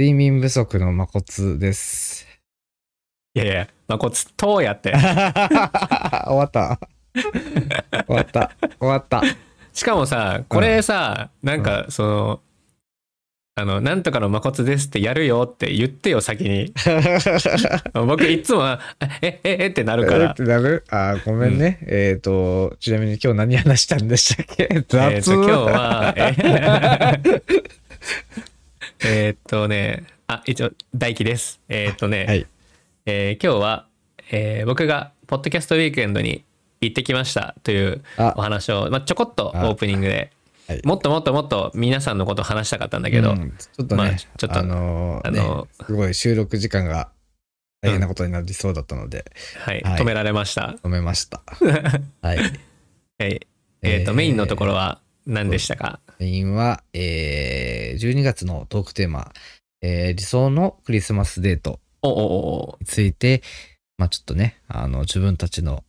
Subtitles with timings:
[0.00, 2.26] 睡眠不足の誠です。
[3.34, 4.94] いやいや、まこつとやって。
[4.96, 6.80] 終わった。
[8.06, 8.50] 終わった。
[8.78, 9.22] 終わった。
[9.74, 12.40] しかもさ、これさ、なんかその、
[13.56, 16.72] あの、なんとかのまこつですってやるよって言ってよ、先に。
[17.92, 18.80] 僕いつもは、
[19.20, 20.34] え、え、えってなるからえっ。
[20.34, 20.82] てなる？
[20.88, 21.78] あー、ごめんね。
[21.82, 24.66] えっ、と、ちなみに今日何話したんでしたっけ？
[24.70, 27.20] え雑、ーと今日は、え
[29.04, 31.60] えーっとね、あ、一応、大輝です。
[31.68, 32.46] えーっとね、はい。
[33.06, 33.86] えー今日は、
[34.30, 36.44] えー僕がポッドキャストウィークエンドに
[36.80, 40.32] 行ってきましたというあお話を、まあ、ちょこっとオあープニングで
[40.66, 47.10] はいもっともっともっと皆さんのことを話したかったんだけど、うんちょっとね、まあちょっとあのーあのね、すごい収録時間が
[47.80, 49.24] 大変なことになりそうだったので、
[49.58, 50.76] はい、はい止められました。
[50.82, 51.42] 止めました。
[52.22, 52.38] はい。
[52.38, 53.46] はい、
[53.82, 56.00] えーと、メインのところは何でしたか？
[56.20, 59.32] メインは、えー、12月のトークテーマ、
[59.80, 61.80] えー理想のクリスマスデート
[62.78, 63.42] について、
[63.96, 65.82] まあちょっとね、あの、自分たちの、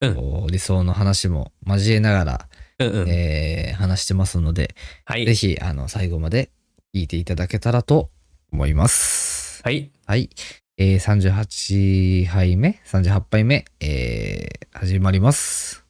[0.00, 6.50] うん理想の話も交えながら、うんうん、えー話してますので、はいぜひ、あの、最後まで
[6.94, 8.08] 聞いていただけたらと
[8.52, 9.62] 思います。
[9.64, 10.30] はいはい。
[10.78, 15.83] えー、38杯目 ?38 杯目、えー、始まります。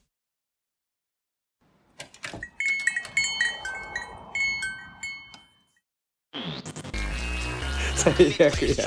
[7.94, 8.12] 最
[8.46, 8.84] 悪や。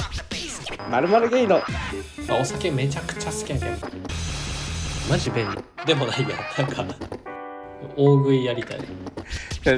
[0.89, 1.57] まるまるゲイの。
[1.57, 1.63] あ
[2.39, 3.71] お酒めちゃくちゃ好きやけど。
[5.09, 5.85] マジ便利。
[5.85, 6.27] でもないや
[6.57, 6.85] なんか
[7.95, 8.79] 大食いやりたい。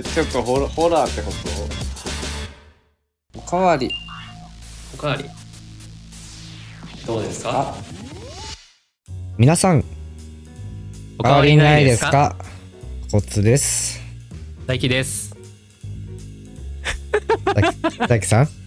[0.04, 1.32] ちょっとホラホラーってこ
[3.34, 3.40] と？
[3.40, 3.92] おかわり。
[4.94, 5.26] おかわり。
[7.06, 7.76] どうですか？
[9.38, 9.84] 皆さん、
[11.18, 12.12] おかわりないですか？
[12.12, 12.36] か
[13.12, 14.00] コツです。
[14.68, 15.36] 大輝です。
[18.08, 18.59] 大樹さん？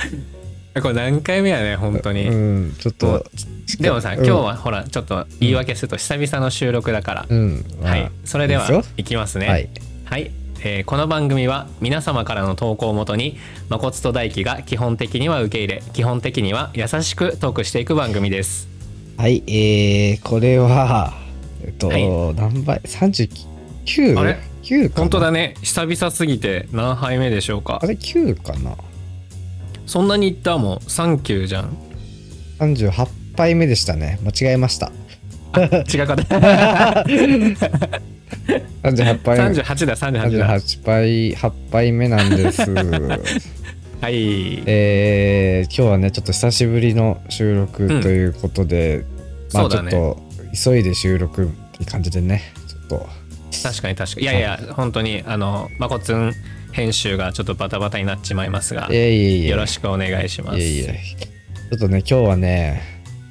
[0.82, 3.24] これ何回目やね本当に、うん、ちょっと。
[3.80, 4.16] でもさ、うん。
[4.16, 7.64] 今日はほらちょっと言い訳すると久々の収録だから、うん。
[7.82, 9.48] まあはいそれではいきますね。
[9.48, 9.68] はい。
[10.04, 10.30] はい、
[10.62, 13.38] えーこの番組は皆様からの投稿をもとに
[13.70, 18.68] 誠と大輝が基本的には受け入れ基本的には優しくトークしていく番組です。
[19.16, 21.14] はい、えー、これは、
[21.64, 22.06] えっと、はい。
[22.34, 24.20] 何倍 ?39?
[24.20, 25.00] あれ ?9 かな？
[25.00, 25.54] 本当だね。
[25.62, 27.80] 久々すぎて何杯目でしょうか？
[27.82, 28.76] あれ9かな？
[29.86, 30.58] そんなに言った？
[30.58, 31.76] もんサンキューじゃん
[32.58, 34.18] ?38 杯目でしたね。
[34.24, 34.90] 間違えました。
[35.56, 37.04] 違かった
[38.82, 39.44] 38杯目。
[39.44, 42.62] 38だ38だ38杯、8杯目なんです。
[44.00, 49.04] はいえー、今日はね、ちょっと久しぶりの収録ということで、う
[49.54, 50.22] だねあちょっと
[50.64, 53.08] 急いで収録っていう感じでね、ちょっと、
[53.62, 56.32] 確かに確かにいやいや本当にあのまこつん
[56.76, 59.48] 編集がちょっとバタバタになっちまいますがいえいえいえ。
[59.48, 61.00] よろしくお願いしますいえいえ。
[61.70, 62.82] ちょっとね、今日はね、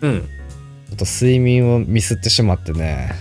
[0.02, 3.12] うんちょっと睡眠をミスってしまってね、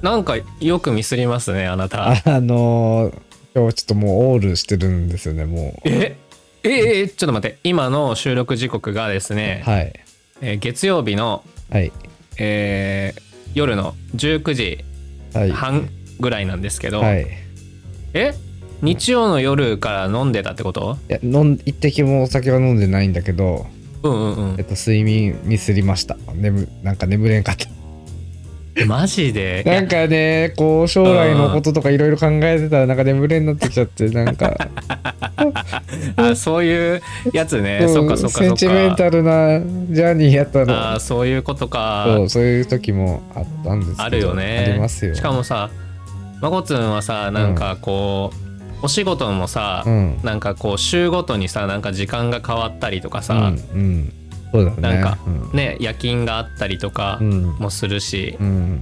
[0.00, 3.20] なんかよくミスりますねあなたあのー
[3.54, 5.88] 今日ちょっともうオールしてるんですよね、もう。
[5.88, 6.16] え？
[6.64, 9.92] ええちょっと待って今の収録時刻がですね、はい。
[10.40, 11.92] えー月曜日の、はい。
[12.38, 13.20] えー
[13.54, 14.84] 夜の19時
[15.34, 15.50] はい。
[15.50, 15.90] 半
[16.20, 17.22] ぐらいなんですけど、はい。
[17.22, 17.26] い
[18.14, 18.34] え？
[18.82, 20.98] 日曜の夜から飲んでたってこと？
[21.08, 23.66] や、飲ん、一滴もお酒は飲んでないんだけど、
[24.02, 26.16] うんうんうんえっと、睡眠ミスりました。
[26.34, 27.68] 眠、なんか眠れんかった。
[28.74, 29.62] えマジで？
[29.66, 34.56] なんかね、こう、将来のこととかいろいろ考えてたら、なんか眠れんなってきちゃって、なんか、
[36.16, 39.60] あそういうやつね、うんそっかそっかそっかセンチメンタルな
[39.90, 40.92] ジャーニーやったの。
[40.94, 44.02] あそういうことかそう、そういう時もあったんですけど。
[44.02, 45.14] あるよねありますよ。
[45.14, 45.70] しかもさ
[46.40, 48.41] まこつんはさなんかこう、
[48.82, 50.20] お仕事もさ、うん。
[50.22, 54.12] なんかこう週ごとにさなんか時間が変わったりとかさ、うん、うん。
[54.52, 54.76] そうだね。
[54.80, 57.42] なんかうんね夜勤があったりとかうん。
[57.58, 58.80] もするし、うん。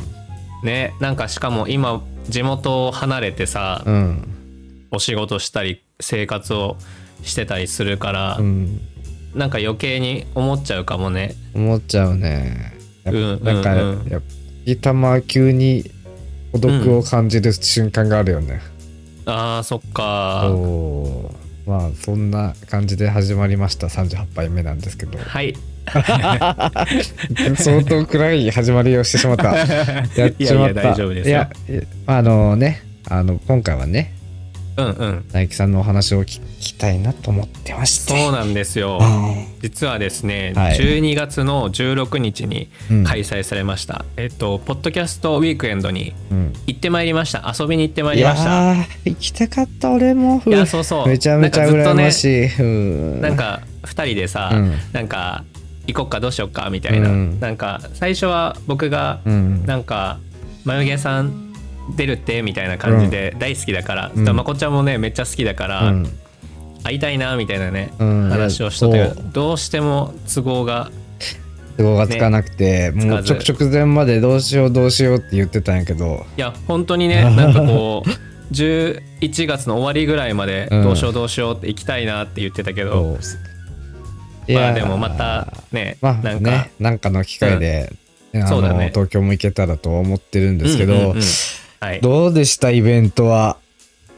[0.64, 4.88] ねなんかしかも今地元を離れてさ、うん。
[4.90, 6.76] お仕事したり生活を
[7.22, 8.80] してたりするから、うん。
[9.34, 12.72] なんか余計に思っちゃうかもね思っちゃうね。
[13.06, 14.22] うんなんか、うんうんやっ
[14.78, 15.84] ぱ急に
[16.52, 18.60] 孤独を感じる瞬間があるよね。
[19.30, 20.42] あーそっか。
[20.46, 21.30] そ
[21.66, 21.70] う。
[21.70, 23.86] まあそんな感じで始まりました。
[23.86, 25.18] 38杯目なんですけど。
[25.18, 25.54] はい。
[27.56, 29.56] 相当暗い始まりをしてしまった。
[29.56, 31.36] やっいやいやちまった大丈夫ですよ。
[31.36, 34.14] いやいやあのねあの今回はね、
[34.80, 35.28] うんうん。
[35.32, 38.20] 大樹さんのお話を聞きたいなと思ってまして。
[38.20, 38.98] そうなんですよ。
[38.98, 40.78] は実はですね、はい。
[40.78, 43.04] 12月の16日にうん。
[43.04, 46.52] 開催されました、えっとポッドキャストウィークエンドにうん。
[46.66, 47.52] 行ってまいりました。
[47.58, 48.72] 遊びに行ってまいりました。
[48.72, 50.42] ー行きたかった俺も。
[50.46, 51.08] いやそうそう。
[51.08, 53.20] めちゃめちゃ羨ましい。
[53.20, 54.74] なんか2人でさ、うん。
[54.92, 55.44] なんか
[55.86, 57.40] 行こっかどうしよっかみたいな、うん。
[57.40, 59.64] なんか最初は僕がうん。
[59.66, 60.18] なんか
[60.64, 61.49] 眉毛さん
[61.96, 64.24] 出るってみたいな感じで大好きだから、うん。
[64.36, 66.06] まこちゃんもねめっちゃ好きだから、うん。
[66.82, 68.28] 会いたいなみたいなね、うん。
[68.30, 70.90] 話をしとてどうしても都合が
[71.76, 73.44] 都合がつかなくて、もうつかず。
[73.44, 76.26] ちょ直前までどうしようどうしようって言ってたんやけど。
[76.36, 80.82] いや本当にね なんかこう11月の終わりぐらいまでうん。
[80.82, 83.18] どうしようどうしようって行きたいなって言ってたけど、
[84.48, 84.62] いやー。
[84.62, 87.92] まあでもまたね、まあなんか、ねなんかの機会で、
[88.34, 88.90] あのそうだね。
[88.92, 91.22] 東京も行けたらと思ってるんですけど、うんうんうん
[91.82, 93.56] はい、どうでしたイベントは？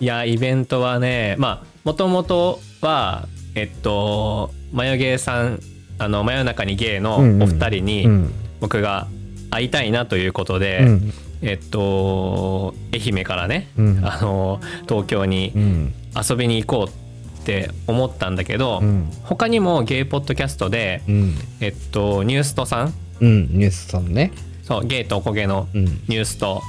[0.01, 5.61] いやイベントはねまあもともとはえっと眉毛さん
[5.99, 7.49] あの真夜中にゲイのおうんうん。
[7.49, 8.33] 二人にうん。
[8.59, 9.07] 僕が
[9.51, 11.13] 会いたいなということで、うん。
[11.43, 14.01] えっと愛媛からね、うん。
[14.05, 15.95] あの東京にうん。
[16.29, 19.09] 遊びに行こうって思ったんだけど、うん。
[19.23, 21.35] 他にもゲイポッドキャストで、うん。
[21.61, 22.95] えっとニューストさん。
[23.21, 24.33] うんニュースさんね。
[24.65, 25.85] そうゲイとおこげのうん。
[25.85, 26.61] ニュースト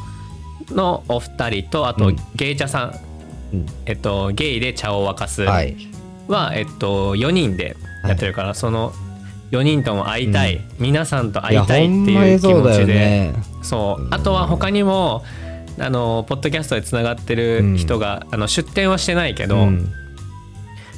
[0.71, 2.15] のお二人とあと、うん。
[2.35, 2.99] ゲイ茶さん、
[3.53, 3.65] うん。
[3.85, 5.43] えっと、ゲイで茶を沸かす。
[5.43, 5.75] はい。
[6.27, 8.93] は、えっと、4人でやってるから、その
[9.51, 12.93] 4人とも会いたい、皆さんと会いたいっていう気持ちで。
[12.93, 14.07] ねそう。
[14.11, 15.23] あとは他にも
[15.79, 19.91] あのポッドキャストでつながってる人が、あの出店はしてないけど、うん。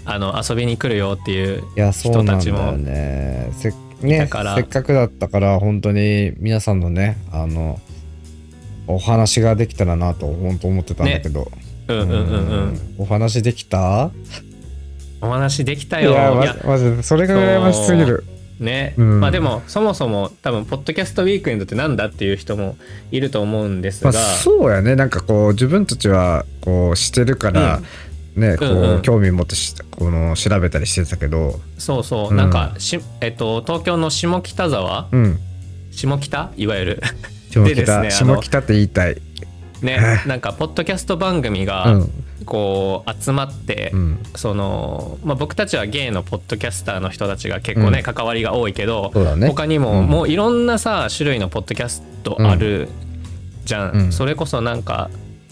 [0.06, 3.50] あの遊びに来るよっていう人たちもね。
[3.60, 3.70] せ
[4.62, 7.80] っかくだったから本当に皆さんのねあの
[8.88, 11.52] お話ができたらなと本当思ってたんだけど、
[11.88, 12.80] うんうんうんうん。
[12.98, 14.12] お話できた？
[15.22, 16.56] お話できたいやよいや。
[16.64, 18.24] ままずそれが羨ましすぎる。
[18.60, 19.20] ね、うん。
[19.20, 22.78] まあでもそもそも多分ポッドキャストウィークエンドってなんだっていう人も
[23.12, 24.96] いると思うんですが、まあ、そうやね。
[24.96, 27.82] なんかこう自分たちはこうしてるから、
[28.36, 29.02] ねこう、うんうん。
[29.02, 31.60] 興味持ってしこの調べたりしてたけど。
[31.78, 32.38] そうそう、うん。
[32.38, 35.10] なんかし、えっと、東京の下北沢？
[35.12, 35.40] うん。
[35.92, 36.52] 下北？
[36.56, 37.02] いわゆる
[37.63, 39.22] 下ででね下北って言いたい。
[39.81, 42.10] ねなんかポッドキャスト番組うがん。
[42.46, 44.19] こう集まって、うん。
[44.36, 48.13] その、まあ、僕たちはゲイのポッドキャスターの人たちが結構ね、うん。
[48.13, 49.48] 関わりが多いけど、ね。
[49.48, 50.07] 他にも、うん。
[50.07, 52.90] もういろんなさ種類のポッドキャストある
[53.66, 54.12] じゃん。
[54.12, 55.10] それこそなんか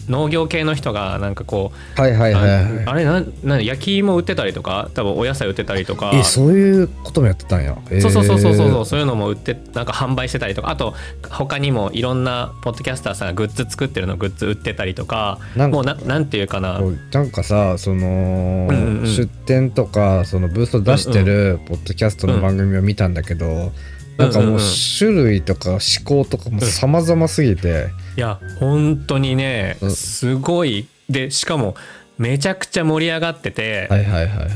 [0.08, 2.84] 農業系の人がなんかこうはいはいはいはい。
[2.86, 6.10] ああれなんなん焼き芋売ってたりとか多分お野菜売ってたりとか。
[6.14, 7.76] えそういうこともやってたんや。
[8.00, 10.70] そうそうそうそうそうそううそういうのも売ってなんか販売してたりとか。
[10.70, 10.94] あと
[11.30, 15.38] 他にもいろんなポッドキャスターさんがグッズ作ってるのグッズ売ってたりとか。
[15.56, 16.80] なんかもうななんていうかな。
[17.12, 19.06] なんかさその、うんうんうん。
[19.06, 23.72] 出店とかそのブースを出してるポッドキャストの番組を見たんだけど、
[24.16, 24.58] なんかもう
[24.98, 29.90] 種類とか思考とかも様々すぎて、いや本当にねうん。
[29.90, 30.86] すごい。
[31.08, 31.74] でしかも
[32.16, 34.48] めちゃくちゃ盛り上がってて、はいはいはいはい、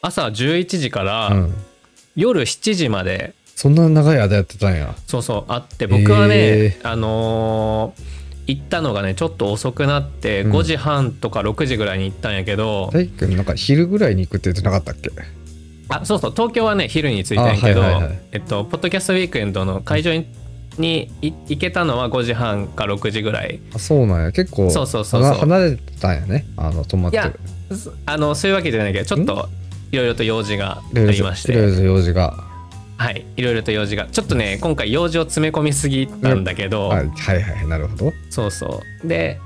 [0.00, 1.54] 朝11時からうん、
[2.14, 3.34] 夜7時まで。
[3.54, 4.94] そんな長い間やってたんや。
[5.06, 10.52] そうそうあって僕はね、へあのー行ったのがねちょっと遅くなってうん。
[10.52, 15.10] 5時半とか6時ぐらいに行ったんやけど、大輝くんなんか昼ぐらいに行くって言ってなかったっけ？
[15.88, 18.18] あそうそう東京はね昼に着いたんやけど、あはいはいはい。
[18.32, 20.26] えっとポッドキャストウィークエンドの会場に
[20.78, 23.60] にい行けたのは5時半か6時ぐらい。
[23.74, 24.32] あそうなんや。
[24.32, 26.46] 結構そうそうそう離離れてたんやね。
[26.56, 27.16] あの泊まって。
[27.16, 27.32] いや
[27.76, 29.48] そあのそういうわけじゃないけどちょっと
[29.90, 32.44] いろいろと用事がありましいろいてろ用事が。
[32.96, 34.06] はいいろいろと用事が。
[34.06, 38.12] ちょっとね今回用事を詰め込みすぎたんだけど、はいはいはいなるほど。
[38.30, 39.08] そうそう。
[39.08, 39.40] で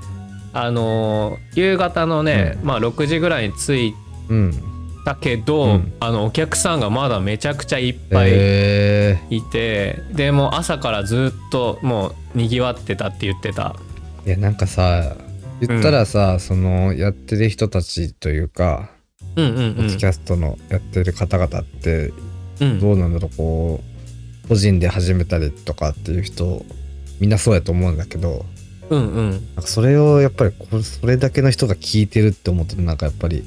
[0.53, 3.93] あのー夕方のね、まあ6時ぐらいに着い
[4.29, 4.76] うん
[5.07, 5.93] たけど、うん。
[6.01, 13.75] あのお客さんがまだめちゃくちゃいっぱいえいて、でもう朝からずっともうにぎわってたって言ってた。
[14.25, 15.15] ー、いやなんかさ
[15.61, 18.89] 言ったらさ、そのやってる人たちというか
[19.37, 19.75] うんうんうん。
[19.75, 22.11] ポッドキャストのやってる方々って
[22.59, 22.79] うん。
[22.81, 23.81] どうなんだろうこ
[24.45, 26.65] う個人で始めたりとかっていう人
[27.21, 28.45] みんなそうやと思うんだけど
[28.89, 29.31] うんうん。
[29.31, 33.45] なんかそれをやっぱりこうそれだけの人が聞いてるって思ってるなんかやっぱり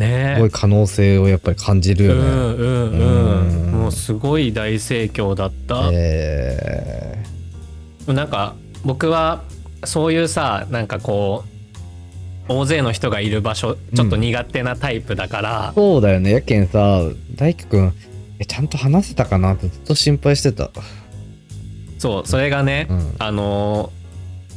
[0.00, 0.34] ね。
[0.36, 2.20] すごい可能性をやっぱり感じるよね。
[2.20, 3.72] うんうんうんうん。
[3.82, 7.22] もうすごい大盛況だった、え
[8.08, 9.42] なんか僕は
[9.84, 11.44] そういうさなんかこ
[12.48, 15.72] う大勢の人がいる場所ちょっと苦手なタイプだから。
[15.72, 16.32] ー、そうだよね。
[16.32, 17.02] やけんさ
[17.36, 17.92] 大輝くん
[18.40, 20.70] えちゃんと話せたかなってずっと心配してた。
[21.98, 23.14] そうそれがね、うん。
[23.18, 24.00] あのー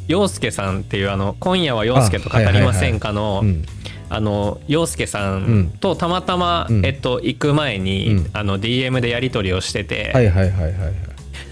[0.08, 3.66] 陽介さんっていうあの「今夜は陽介と語りませんかの」うん
[4.16, 6.86] あの陽介さんとたまたま、うん。
[6.86, 8.30] えっと、行く前に、うん。
[8.34, 10.94] あの DM でやり取りをしてて、はいはいはいはいはい。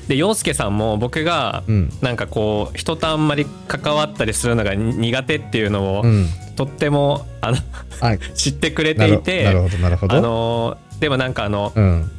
[0.07, 1.89] で陽介さんも僕が、うん。
[2.01, 6.27] なんかこう人とあんまり関わったりするのがに苦手っていうのを、うん。
[6.55, 7.57] とってもあの
[8.01, 9.43] あ 知ってくれていて。
[9.45, 12.11] なるほどなるほどあのでもなんかあのうん。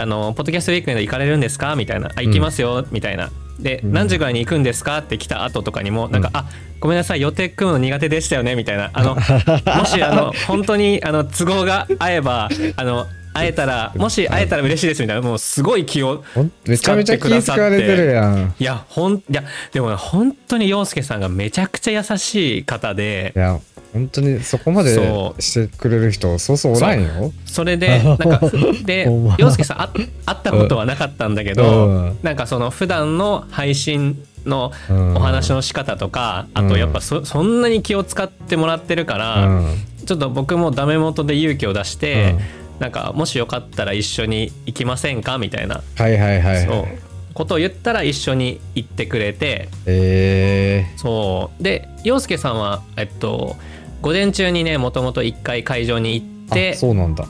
[0.00, 3.30] あの「ポッドキャストウィークエンド行かれるんですか?」みたいな「あ行きますよ」みたいな。
[3.58, 3.92] で、うん。
[3.92, 4.98] 何時ぐらいに行くんですか？
[4.98, 6.36] って来た後とかにもなんか「うん。
[6.36, 6.44] あ
[6.80, 8.90] ごめんなさい予定組むの苦手でしたよね」みたいな。
[8.92, 9.14] あの
[9.76, 15.22] もしあの本当にあの都合が合えばあの会えたらもし会えたら嬉しいですみたいな。
[15.22, 18.54] もうすごい気をほんめちゃめちゃ気使われてるやん。
[18.58, 23.58] いやほんいやでもね本当に陽介さんがめちゃくちゃ優しい方でいや
[23.92, 27.32] 本当にそこまでそしてくれる人そうそうおらんよ。
[27.46, 28.40] それでなんか
[28.84, 29.90] でほんま陽介さんあ
[30.26, 32.18] 会ったことはなかったんだけど、うん。
[32.22, 35.16] なんかその普段の配信のうん。
[35.16, 39.74] お話の仕方とか、あとやっぱそそんなに気を使ってもらってるから、うん。
[40.06, 42.36] ちょっと僕もダメ元で勇気を出して、
[42.78, 45.38] なんかもしよかったら一緒に行きませんか？
[45.38, 46.80] みたいな、はいはいはいそう。
[46.82, 46.98] はい
[47.34, 49.68] ことを言ったら一緒に行ってくれて。
[49.86, 51.62] えそう。
[51.62, 53.56] で陽介さんはえっと
[54.00, 57.26] 午前中にねもともと1回会場に行っー、てあそうなんだ。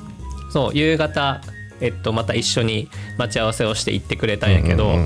[0.51, 1.41] そう夕方
[1.81, 4.97] えっと、また一緒に待ち合わせをして行ってくれたんやけど、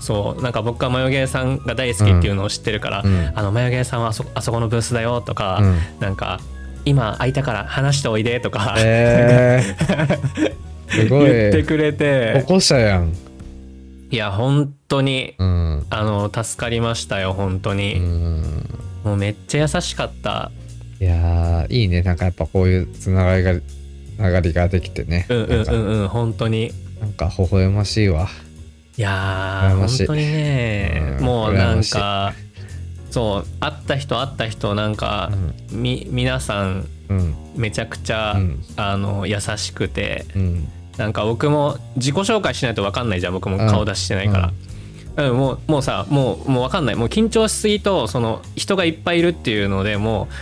[0.00, 3.32] そうなんか僕はマヨゲーさんが大好きっていうのを知ってるから「うん。
[3.34, 5.78] あのマヨゲーさんはあそあそこのブースだよ」とか、うん。
[6.00, 6.40] なんか
[6.86, 10.52] 「今空いたから話しておいで」とか、えー、
[10.88, 11.30] すごい。
[11.30, 12.40] 言ってくれて。
[12.40, 13.12] 起こしたやん。
[14.10, 15.86] いや本当にうん。
[15.90, 18.68] あの助かりましたよ本当うに、ん。
[19.04, 20.50] もうめっちゃ優しかった
[21.00, 22.02] いやーいいね。
[22.02, 23.60] なんかやっぱこういうつながりがつ
[24.18, 25.26] ながりができてね。
[25.28, 26.72] うんうんうんうん本当に。
[27.00, 28.28] なんか微笑ましいわ。
[28.96, 32.32] いやー本当にねうんもうなんか
[33.10, 35.32] そう会った人会った人なんか、
[35.70, 37.34] み皆さんうん。
[37.54, 38.64] めちゃくちゃ、うん。
[38.76, 40.68] あの優しくてうん。
[40.96, 44.52] なんか僕も自己紹介しないと分かんないじゃん僕も顔出してないか
[45.16, 45.36] ら、うん。
[45.36, 46.94] もうもうさもうもう分かんない。
[46.94, 50.34] もう緊張しすぎとその人がいっぱいいるっていうのでもう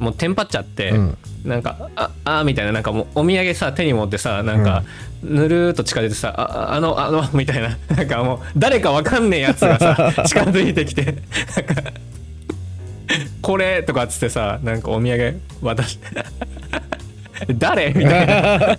[0.00, 1.18] もうテンパっちゃって、うん。
[1.44, 4.82] なんかああみたいななんかもうお土産さ手に持ってさなんか、
[5.22, 7.78] ぬるーっと近づいてさああのあの みたいな。
[7.94, 11.04] なんかもう誰か分かんねえやつがさ 近づいてきて。
[11.04, 11.22] なんか
[13.42, 16.06] これとかっつってさなんかお土産渡して。
[17.54, 17.92] 誰？
[17.94, 18.72] みたいな。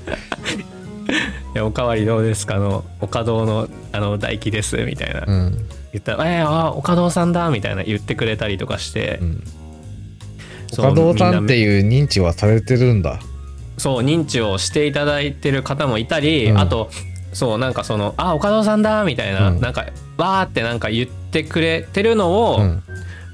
[1.53, 2.55] いやおかわりどうですか？
[2.55, 5.67] あの岡堂のあの大輝ですみたいな、うん。
[5.91, 7.83] 言ったら「えー、あ岡堂さんだ」みたいな。
[7.83, 9.43] 言ってくれたりとかして、うん。
[9.43, 9.60] そう
[10.73, 13.19] 岡堂さんっていう認知はされてるんだ。
[13.77, 16.57] そう認知をしていただいてる方もいたり、うん。
[16.59, 16.89] あと
[17.33, 19.59] そうなんかその「あ岡堂さんだ」みたいな、うん。
[19.59, 19.85] なんか
[20.17, 22.83] わーってなんか言ってくれてるのを、うん。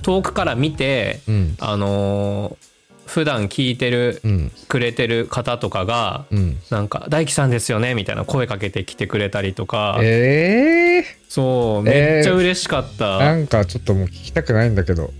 [0.04, 1.56] 遠くから見てうん。
[1.60, 2.68] あのー
[3.08, 4.52] 普段聞いてる、うん。
[4.68, 6.58] くれてる方とかが、うん。
[6.70, 15.12] なんか「大輝さんですよね」みたいな声かけてきてくれたりとか、えそうえーめっちゃ嬉しかった、ー、なんかちょっともう聞きたくないんだけど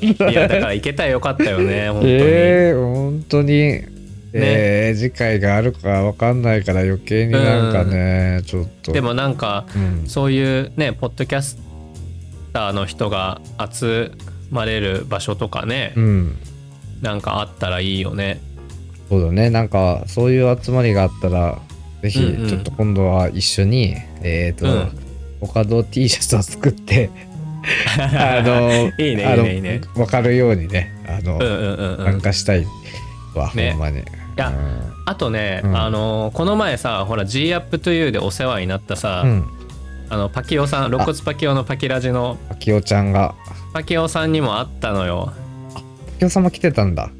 [0.00, 4.00] いやだから行けたらよかったよね本当に、 えー、本当に。
[4.32, 8.92] えー、次回があるかわかんないから余計になんかね、ちょっと。
[8.92, 10.06] でもなんかうん。
[10.06, 11.58] そういうねポッドキャス
[12.52, 14.12] ターの人が集
[14.50, 16.36] まれる場所とかね、うん。
[17.02, 18.40] なんかあったらいいよね。
[19.08, 19.50] そうだね。
[19.50, 21.58] なんかそういう集まりがあったら
[22.02, 22.48] ぜひうんうん。
[22.48, 24.98] ちょっと今度は一緒に、えっ、と、うん。
[25.40, 27.10] 岡堂 T シャツを作って
[27.98, 29.80] あのいいねいいねいいね。
[29.94, 32.04] 分かるようにねあの、うんうんうんうん。
[32.04, 32.66] 参加したい
[33.34, 34.00] わ、ねほんまに。
[34.00, 34.02] い
[34.36, 34.52] や
[35.06, 35.76] あとね、うん。
[35.76, 39.46] あのこの前さほら G アップトゥユーでお世話になったさ、うん。
[40.08, 42.38] あのパキオさん肋骨パキオのパキラジの。
[42.48, 43.34] あきおちゃんが。
[43.72, 45.32] パキオさんにも会ったのよ。
[46.18, 47.10] きおさんも来てたんだ。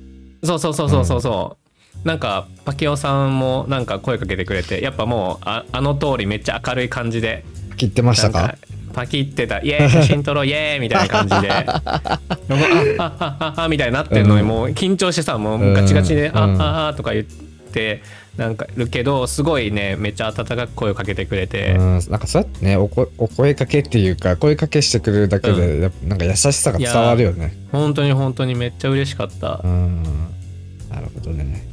[0.43, 1.57] そうそうそうそうそうそ
[2.05, 7.45] う、なんかパキオさんもなんか声かけてくれてやっぱもうああの通りめっちゃ明るい感じで。
[7.77, 8.57] 切ってましたか
[8.93, 10.47] パキってた「イエーイ写真撮ろう。
[10.47, 11.51] イエーイ!」みたいな感じで。
[11.51, 12.03] あ
[12.99, 14.49] ああみたいになってんのに、うん。
[14.49, 16.37] もう緊張してさもうガチガチで「うん。
[16.37, 18.03] あああ」とか言って
[18.37, 22.01] なんかるけどすごいねめっちゃ温かく声をかけてくれて、うん。
[22.09, 27.55] なんかそうやってねおこお声かけっていうか声かけしてくれるだけで、なんか優しさが伝わるよね。
[27.73, 30.03] 本当に本当にめっちゃ嬉しかった、うん。
[30.91, 31.69] なるほどね。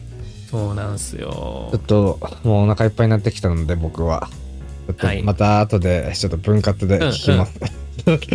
[0.49, 1.69] そうなんすよ。
[1.71, 4.29] ちょっともうお腹いっぱいになってきたので僕は
[4.97, 5.23] はい。
[5.23, 7.59] また後でちょっと分割で聞きます、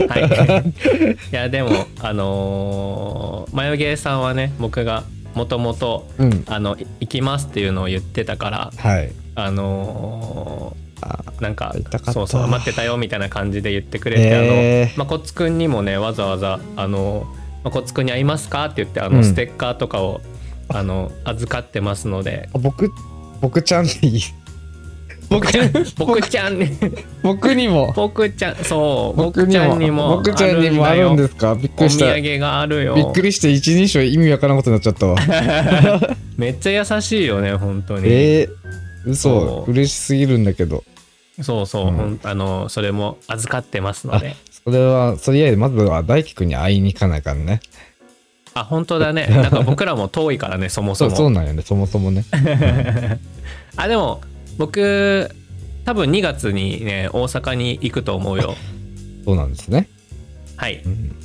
[0.08, 5.04] はい、いやでもあのー、マヨゲーさんはね僕が
[5.34, 6.76] もともと行
[7.08, 9.12] きますっていうのを言ってたからはい。
[9.34, 10.82] あのー
[11.40, 11.74] なんか
[12.12, 14.86] そうそう待ってたよみたいな感じで言ってくれて、へー。
[14.86, 17.26] あのまこつくんにもねわざわざあの
[17.64, 19.24] まこつくんに会いますかって言ってあの、うん。
[19.24, 20.20] ステッカーとかを
[20.68, 22.48] あの預かってますので。
[22.54, 22.92] あ僕
[23.40, 24.20] 僕ちゃんでいい
[25.32, 25.48] 僕
[25.98, 26.68] 僕ちゃんに。
[27.22, 27.92] 僕にも。
[27.96, 29.16] 僕ちゃんそう。
[29.16, 31.54] 僕ちゃんにもも僕ちゃんにもあるんですすか？
[31.54, 32.06] びっくおりした。
[32.06, 32.94] 土産があるよ。
[32.94, 35.16] びっくりして一人称意味わからんことになっちゃったわ。
[36.36, 39.64] めっちゃ優しいよね本当に、えー、嘘。
[39.68, 40.84] 嬉しすぎるんだけど。
[41.40, 42.20] そうそう、うん。
[42.22, 44.36] あのそれも預かってますので。
[44.64, 47.60] それはとりあえずまずは大輝くんに会いに行かないからね。
[48.54, 49.26] あ本当だね。
[49.28, 51.62] なんか僕らも遠いからねそもそ そうもそうなんよね。
[51.62, 52.24] そもそもね。
[53.76, 54.20] あでも
[54.58, 55.30] 僕
[55.84, 58.54] 多分2月にね大阪に行くと思うよ。
[59.24, 59.88] そうなんですね、
[60.56, 60.82] はい。
[60.84, 61.16] うん、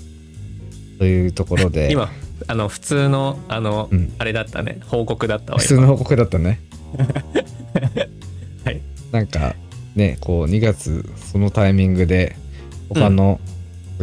[1.00, 1.92] というところで。
[1.92, 2.10] 今
[2.48, 4.14] あの普通のあの、うん。
[4.20, 4.80] あれだったね。
[4.86, 6.60] 報告だったわ普通の報告だったね。
[8.66, 8.82] はい。
[9.12, 9.56] なんか
[9.96, 12.36] ねこう2月そのタイミングで
[12.90, 13.40] 他の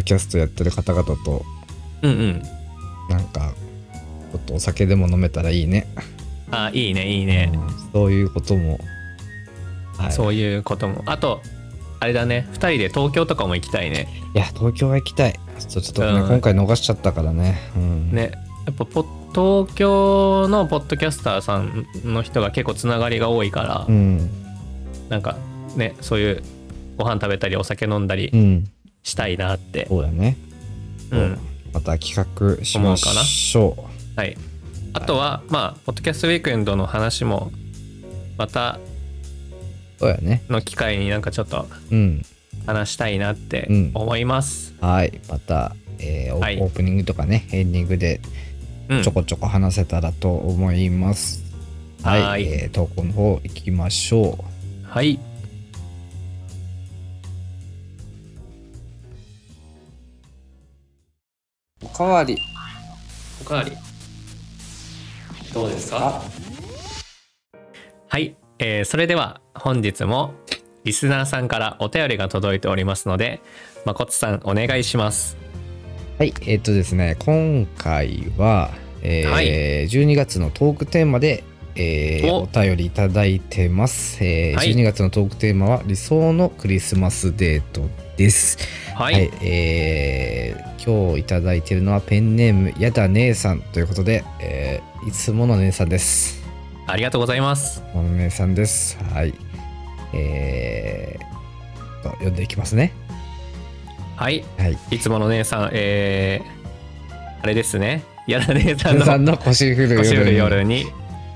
[0.04, 1.44] キャストやってる方々と
[2.02, 2.42] うんうん。
[3.08, 3.54] なんか
[4.32, 5.86] ちょっとお酒でも飲めたらいいね。
[6.50, 7.92] あいいねいいね、うん。
[7.92, 8.78] そういうことも
[9.98, 10.12] はい。
[10.12, 11.02] そういうことも。
[11.06, 11.40] あと
[12.00, 12.46] あれだね。
[12.52, 14.08] 2人で東京とかも行きたいね。
[14.34, 15.38] いや東京は行きたい。
[15.58, 16.28] ちょっとね、うん。
[16.28, 17.58] 今回逃しちゃったからね。
[17.76, 18.12] うん。
[18.12, 18.32] ね。
[18.66, 24.30] やっぱポ東京のポッドキャスターさんの人が結構つながりが多いから、うん。
[25.08, 25.36] なんか
[25.76, 26.42] ねそういう
[26.96, 28.64] ご飯食べたりお酒飲んだりうん。
[29.02, 30.36] したいなって、そうだね。
[31.10, 31.38] うん。
[31.74, 33.76] また企画しましょ
[34.16, 34.36] はい、
[34.92, 37.50] あとはまあポッドキャストウィークエンドの話も
[38.38, 38.93] またう
[40.04, 40.42] そうやね。
[40.50, 42.22] の機会になんかちょっとうん。
[42.66, 43.90] 話したいなってうん。
[43.94, 45.18] 思います、はい。
[45.30, 46.60] また、えーオはい。
[46.60, 48.20] オープニングとかねエンディングで
[48.90, 49.02] うん。
[49.02, 51.42] ちょこちょこ話せたらと思います、
[52.02, 52.22] はい。
[52.22, 52.44] はい。
[52.44, 54.44] えー投稿の方行きましょ
[54.82, 55.14] はい。
[61.82, 62.36] うおかわり。
[63.40, 63.72] おかわり。
[65.54, 65.96] どうですか？
[65.96, 66.53] はい、
[68.58, 70.34] えーそれでは本日も
[70.84, 73.40] リスナーさんからお便りが届いておりますので
[73.84, 75.36] まこつさんお願いします。
[76.18, 78.70] はいえっ、とですね今回は、
[79.02, 79.46] えーはい。
[79.86, 81.42] 12月のトークテーマで、
[81.74, 82.42] えーお。
[82.42, 84.72] お便りいただいてます、えーはい。
[84.72, 87.82] 12月のトークテーマは理想のクリスマスデート
[88.16, 88.58] です。
[88.94, 96.43] はい、はい、えー今日いただいているのはペンネームやだ姉さんということで、えーいつもの姉さんです。
[96.86, 98.98] ありがとうございますこの姉さんです。
[99.12, 99.34] はい。
[100.12, 102.92] えー、と読んでいきますね。
[104.16, 104.78] はいはい。
[104.90, 110.86] いつもの姉さんえー、あれですねやだ姉さんの姉さんの腰振る腰振る夜夜に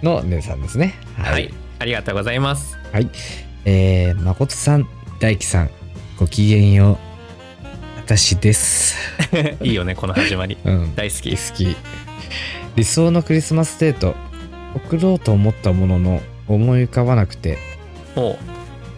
[0.02, 0.94] の姉さんですね。
[1.16, 3.08] はい、ありがとうございますはい。
[3.64, 5.70] えー、誠さん、大輝さん、
[6.18, 6.98] ごきげんよう。
[7.96, 8.96] 私です。
[9.62, 10.94] いいよねこの始まりうん。
[10.94, 11.76] 大好き好き
[12.76, 14.14] 理想のクリスマスデート
[14.74, 17.58] 送ろうと思ったものの思い浮かばなくて
[18.16, 18.38] おう。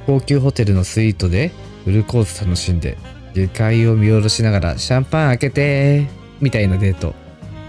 [0.07, 1.53] 高級ホテルのスイートで
[1.85, 2.97] フルコース楽しんで
[3.35, 6.07] 下界を見下ろしながらシャンパン開けて
[6.41, 7.15] みたいなデート。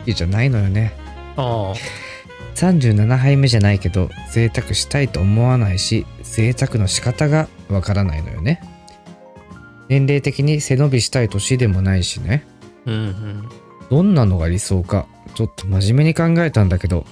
[0.06, 0.94] いいじゃないのよね。
[1.38, 1.74] あ
[2.56, 8.62] 37杯目じゃないけど贅沢したいと思わないし贅沢の仕方がわからないのよね。
[9.90, 12.46] 年齢的に背伸びしたい年でもないしね。
[12.86, 13.50] うんうん。
[13.90, 17.06] どんなのが理想かちょっと真面目に考えたんだけど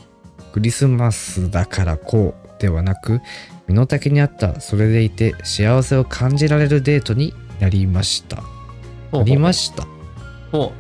[0.53, 3.21] クリスマスだからこうではなく
[3.67, 8.43] 身の丈に合ったそれでいて幸せを感じられるデートになりました。
[9.11, 9.87] おなりました。
[10.51, 10.71] おう。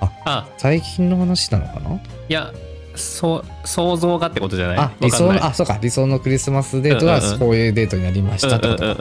[0.00, 0.48] ああ。
[0.58, 1.94] 最近の話なのかな？
[1.94, 2.52] いや
[2.94, 4.78] そう想像がってことじゃない？
[4.78, 5.78] あ理想のあそうか。
[5.80, 7.38] 理想のクリスマスデートはうんうんうん。
[7.38, 8.96] こういうデートになりましたってことなる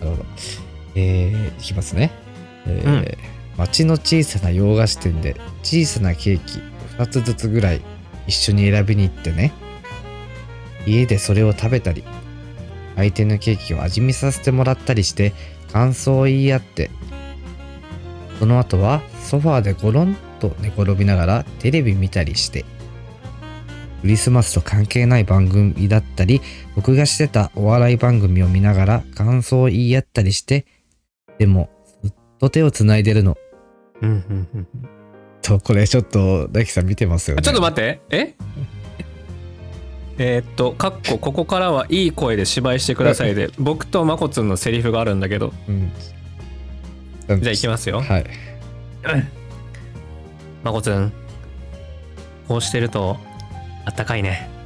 [0.00, 0.24] ほど。
[0.96, 2.10] えー、いきますね。
[2.66, 6.60] えー街の小さな洋菓子店で小さなケーキ
[6.96, 7.82] 2つずつぐらい
[8.30, 9.52] 一緒に選びに行ってね。
[10.86, 12.04] 家でそれを食べたり
[12.96, 15.32] 相手のケーキを味見させてもらったりして
[15.72, 16.90] 感想を言い合って
[18.38, 22.64] その後はソファーでゴロンと寝転びながらテレビ見たりして
[24.00, 26.40] クリスマスと関係ない番組だったり
[26.74, 30.64] 僕がしてたお笑い番組を見ながら感想を言い合ったりして
[31.38, 31.68] でも
[32.02, 33.36] ずっと手をつないでるの。
[35.42, 37.40] とこれちょっと大樹さん見てますよね。
[37.40, 38.00] あちょっと待って。
[38.10, 38.34] え？
[40.18, 43.50] えーっとかっこここからはいい声で芝居してくださいで。
[43.58, 45.52] 僕とまこつんのセリフがあるんだけど。
[45.68, 45.90] うん。
[47.28, 48.00] じゃあ行きますよ。
[48.00, 48.24] はい。
[50.62, 51.12] まこつん
[52.48, 53.16] こうしてると
[53.86, 54.48] あったかいね。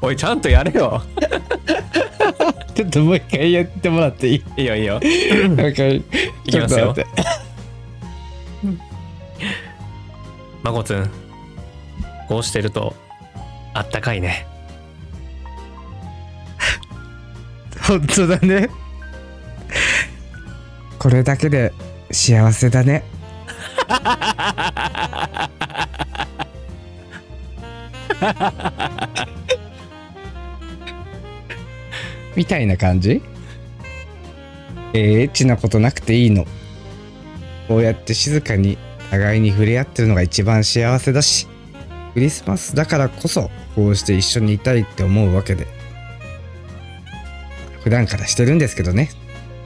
[0.00, 1.02] おいちゃんとやれよ
[2.78, 4.44] ちょっともう一回やってもらっていい？
[4.58, 4.94] いいよいいよ。
[4.94, 5.04] もう
[5.70, 6.02] 一回い
[6.44, 6.94] きますよ。
[10.62, 11.10] まこつん
[12.28, 12.94] こうしてると
[13.74, 14.46] あったかいね。
[17.82, 18.70] 本当だね。
[21.00, 21.72] これだけで
[22.12, 23.02] 幸せだね
[32.38, 33.20] みたいな感じ？
[34.94, 36.46] えー、エッチなことなくていいの？
[37.66, 38.78] こうやって静かに
[39.10, 41.48] 互いに触れ合ってるのが一番幸せだし
[42.14, 45.66] クリスマスだからこそこうして一緒にいたいって思うわけで。
[47.82, 49.10] 普段からしてるんですけどね。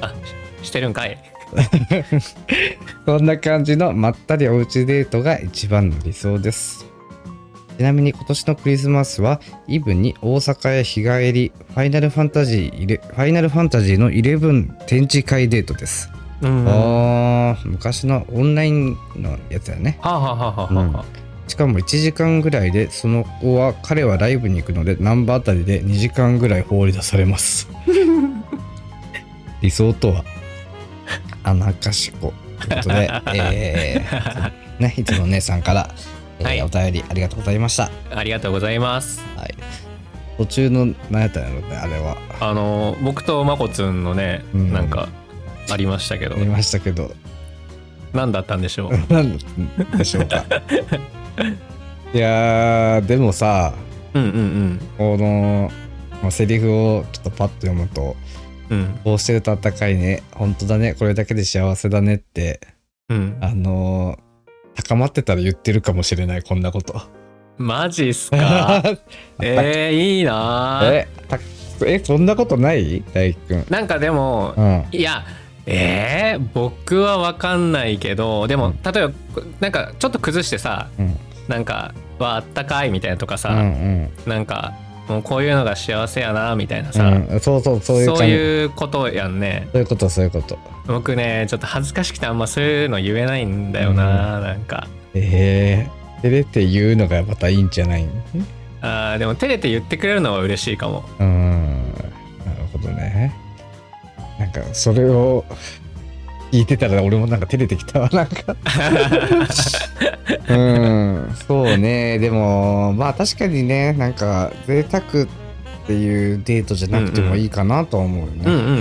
[0.00, 0.14] あ
[0.62, 1.18] ししてるんかい。
[3.04, 6.86] こんな感じのまったりおうちデートが一番の理想です
[7.82, 16.08] ちなみに今年のクリスマスはイブに大阪へ日帰りファイナルファンタジーイレファイナルファンタジーの11展示会デートです、
[16.42, 19.98] うんはあー昔のオンラインのやつだね。
[20.00, 21.04] あ、はあはあはあはあ。
[21.48, 27.68] しかも1時間ぐらいでその後は彼はライブに行くのでナンバーあたりで2時間ぐらい放り出されます。
[29.60, 30.24] 理想とは？
[31.42, 35.90] アナカシコということで、えー ね、いつも姉さんから、
[36.42, 36.62] えーはい。
[36.62, 39.20] お便りありがとうございました、ありがとうございます。
[39.36, 39.54] はい、
[40.38, 42.16] 途中の何やったんやろねあれは。
[42.40, 44.72] あの僕とまこつんのね、うん。
[44.72, 45.08] なんか
[45.70, 46.34] ありましたけど。
[46.36, 47.12] ありましたけど。
[48.12, 48.92] 何だったんでしょう？
[49.12, 49.38] 何
[49.98, 50.44] でしょうか。
[52.14, 53.72] いやーでもさ
[54.14, 55.70] うんうんこの、
[56.20, 58.16] まあ、セリフをちょっとパッと読むと
[58.68, 58.78] うん。
[58.78, 62.60] うんこうしてるとあったかいね本当だねこれだけで幸せだねって
[63.08, 63.38] うん。
[63.40, 64.31] あのー
[64.74, 67.00] 高まってたら言ってるかもしれないこんなこと。
[67.58, 68.82] マジっすか？
[69.42, 70.80] えー、いいな。
[70.82, 71.38] ーえた
[71.86, 73.02] えそんなことない？
[73.12, 74.84] 大輝くんなんかでもうん。
[74.92, 75.24] いや
[75.66, 78.78] えー、僕は分かんないけどでも、うん。
[78.92, 79.12] 例えば
[79.60, 81.16] なんかちょっと崩してさうん。
[81.48, 84.10] なんか「わあったかい」みたいなとかさ、うんうん。
[84.30, 84.72] なんか
[85.08, 87.40] もうこういうのが幸せやなみたいなさ、うん。
[87.40, 89.68] そうそうそういうそういうことやんね。
[89.72, 90.58] そういうことそういうこと。
[90.86, 94.86] 僕ねちょっと恥ずかしくてあんまそういうの言えないんだよな、なんか。
[95.14, 98.08] えー、照れて言うのがまたいいんじゃない？
[98.80, 101.04] あーでも照れて言ってくれるのは嬉しいかも。
[101.18, 101.92] うん。
[102.44, 103.34] なるほどね。
[104.38, 105.44] なんかそれを
[106.52, 108.54] 聞いてたら俺もなんか照れてきたわなんか
[110.48, 112.18] うんそうね。
[112.18, 115.26] でもまあ確かにねなんか贅沢っ
[115.86, 118.74] ていうデートじゃなくてもいいかなとは思うよね、うんうんうんう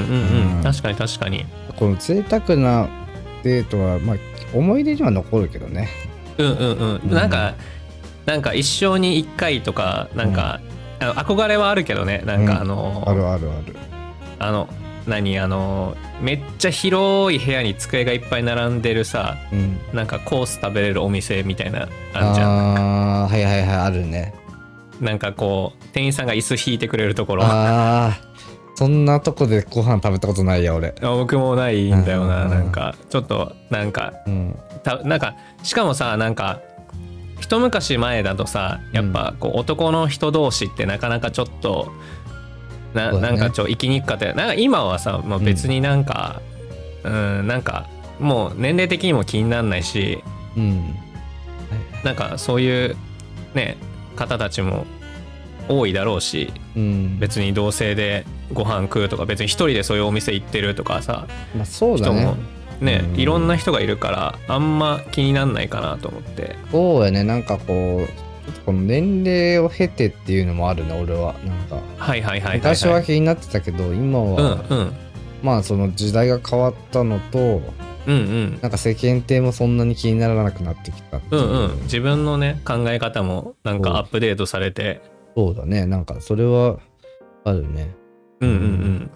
[0.54, 0.64] ん、うん。
[0.64, 1.46] 確かに確かに。
[1.78, 2.90] この贅沢な
[3.44, 4.18] デートはまあ
[4.54, 5.88] 思い出には残るけどね。
[6.38, 7.12] うんうんうん、うん。
[7.12, 7.56] なんか
[8.26, 10.60] なんか一生に一回とかなんか、
[11.00, 12.22] あの憧れはあるけどね。
[12.26, 12.62] なんかうん。
[12.62, 13.76] あの、あるあるある。
[14.40, 14.68] あの
[15.08, 19.80] 何あのめっちゃ広い部屋に机がいっぱい並んでるさうん。
[19.94, 23.24] なんかコース食べれるお店みたいなあんじゃん。
[23.24, 24.34] あはいはいはいあるね。
[25.00, 27.44] なんかこう店員さんが椅子引いてくれるところ。
[27.44, 28.20] ああ
[28.76, 30.94] そんなとこでご飯食べたことないや俺。
[31.02, 32.52] あ僕もないんだよな、うん。
[32.52, 32.96] なんか。
[33.10, 34.56] ちょっとなんかうん。
[34.84, 36.60] たなんかしかもさなんか
[37.40, 41.92] 一昔前だとさやっぱこう男の人同士ってなかなかちょっと
[42.94, 44.36] な,、なんかちょ生きにくかったよ。
[44.36, 46.42] なんか今はさ、まあ、別になんか
[47.04, 47.88] うんなんか
[48.20, 50.24] もう年齢的にも気にならないし
[50.56, 50.96] うん。
[52.04, 52.96] なんかそういう
[53.54, 53.78] ね
[54.16, 54.86] 方たちも
[55.70, 57.20] 多いだろうしうん。
[57.20, 62.36] 別に同性でご飯食うとか別に一人でそういうお店行ってるとかさまあそうだ人も
[62.82, 63.20] ねねうん。
[63.20, 66.56] いろんな人がいるからあんま気になんないかなと思って。
[66.72, 67.24] そうやね。
[67.24, 68.31] なんかこう
[68.66, 71.34] この年齢を経てっていうのもあるね俺は。
[71.46, 71.80] なんか。
[71.98, 74.94] はいはいはい昔は気になってたけど今うんはうん。
[75.44, 77.62] まあその時代が変わったのとうん
[78.08, 78.60] うん。
[78.62, 81.46] なんか世間体もそんなに気にならなくなってきたってういう。
[81.46, 81.84] んうん。
[81.84, 85.02] 自分のね考え方もなんかアップデートされて。
[85.36, 85.86] そうだね。
[85.86, 86.78] なんかそれは
[87.44, 87.96] あるね。
[88.42, 89.12] うんうんうん。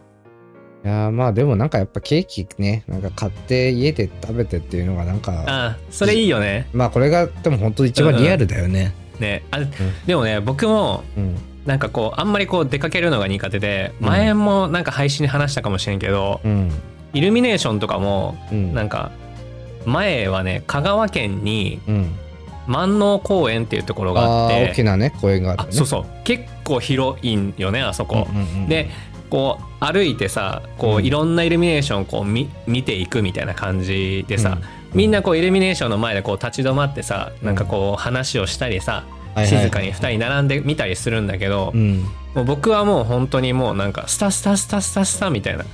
[0.83, 6.69] いやーまあでもなんかやっぱケーキねなんか買って家で食べてっていうのがなんかあそれいいよね。
[6.73, 9.59] まあこれがでも本当一番リアルだよねねあ
[10.05, 11.37] でもね僕もうん。
[11.65, 14.07] なんかこうあんまりこう出かけるのが苦手でうん。
[14.07, 16.71] 前もなんか配信に話したかもしれんけど、うん。
[17.13, 18.73] イルミネーションとかもうん。
[18.73, 19.11] なんか
[19.85, 22.15] 前はね香川県にうん。
[22.67, 25.69] 万能公園っていうところがああってー大きなね公園があるね。
[25.69, 26.05] あそうそう。
[26.23, 28.89] 結構広いんよねあそこ、うんうんうんで
[29.31, 31.05] こう歩いてさこううん。
[31.05, 39.03] いろんなイルミネーションをこう見見ていくみたいな感じでさ、うんみんなこうイルミネーションの前でこう立ち止まってさなんかこう話をしたりさ、
[39.45, 42.05] 静かに2人並んで見たりするんだけど、うん。
[42.33, 45.65] もう僕はもう本当にもうなんかスタスタスタスタスタみたいな。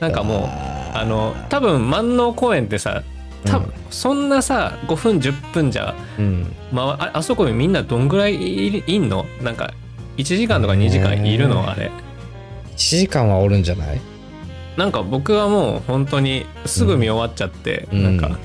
[0.00, 0.48] なんかもう
[0.96, 3.02] あの多分万能公園ってさ
[3.44, 6.54] 多分そんなさ5分10分じゃ、うん。
[6.70, 9.24] まあ、ああそこにみんなどんぐらいいいんの？
[9.42, 9.72] なんか
[10.18, 11.68] 1時間とか2時間いるの？
[11.68, 11.90] あれ。
[12.76, 14.00] 1時間はおるんじゃない？
[14.76, 18.02] なんか僕はもう本当にすぐ見終わっちゃって、うん。
[18.04, 18.38] なんか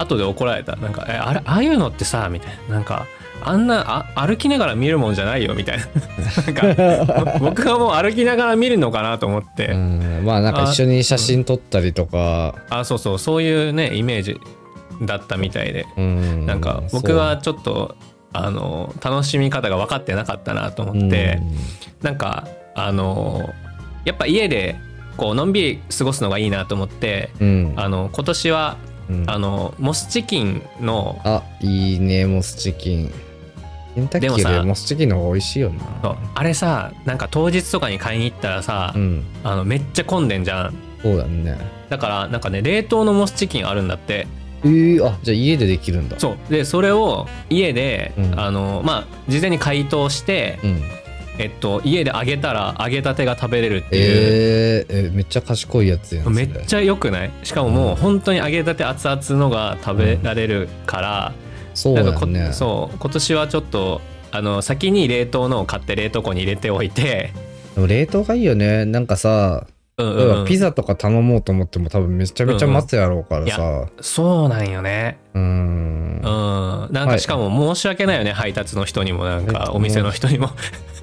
[0.00, 0.76] 後で怒られた。
[0.76, 2.76] なんか「えあれああいうのってさ」みたいな。
[2.76, 3.06] なんか
[3.42, 5.84] あんなあ歩きながら見るもんじゃないよみたいな。
[6.52, 10.22] なんか 僕はもう歩きながら見るのかなと思って、うん。
[10.24, 12.54] まあなんか一緒に写真撮ったりとか。
[12.68, 13.18] あそうそう。
[13.18, 14.38] そういうねイメージ
[15.02, 15.86] だったみたいで。
[15.96, 16.46] うん。
[16.46, 17.96] なんか僕はちょっと
[18.32, 21.40] あの楽しみ方が分かってなかったなと思って、
[22.02, 23.48] なんかあの
[24.04, 24.76] やっぱ家で
[25.16, 27.30] こうのんびり過ごすのがいいなと思って。
[27.40, 27.80] うんうん。
[27.80, 28.76] あの今年は
[29.10, 29.24] うん。
[29.26, 33.12] あのモスチキンのあいいねモスチキン。
[33.94, 36.16] ケンタッキーでもさよりモスチキンの方が美味しいよな。
[36.34, 39.24] あれさなんか当日とかに買いに行ったらさ、うん。
[39.42, 40.74] あのめっちゃ混んでんじゃん。
[41.02, 41.58] そうだね。
[41.88, 44.26] だからなんかね冷凍のモスチキンあるんだって。
[44.62, 46.20] えー、あじゃあ家でできるんだ。
[46.20, 46.52] そう。
[46.52, 48.40] でそれを家で、うん。
[48.40, 50.82] あのまあ事前に解凍して、うん
[51.42, 57.30] えっと、家で揚げたら揚げたてが食べれるっていう、えー、えめっちゃ賢いやつやんゃめっちゃ良くない？
[57.42, 61.32] しかももう本当に揚げたて熱々のが食べられるから、
[61.72, 67.32] そうなんかこだねそう今年はちょっとあの先に冷凍のを買って冷凍庫に入れておいて、
[67.74, 68.84] でも冷凍がいいよね。
[68.84, 73.88] なんかさうんうんばピザとか頼もうと思っても多分めちゃめちゃ待つやろうからさ。
[74.00, 75.18] そうなんよね。
[75.34, 76.20] うーん。
[76.22, 76.92] うん。
[76.92, 80.50] なんはいかしかも申し訳ないよね、配達の人にもなんかえお店の人にも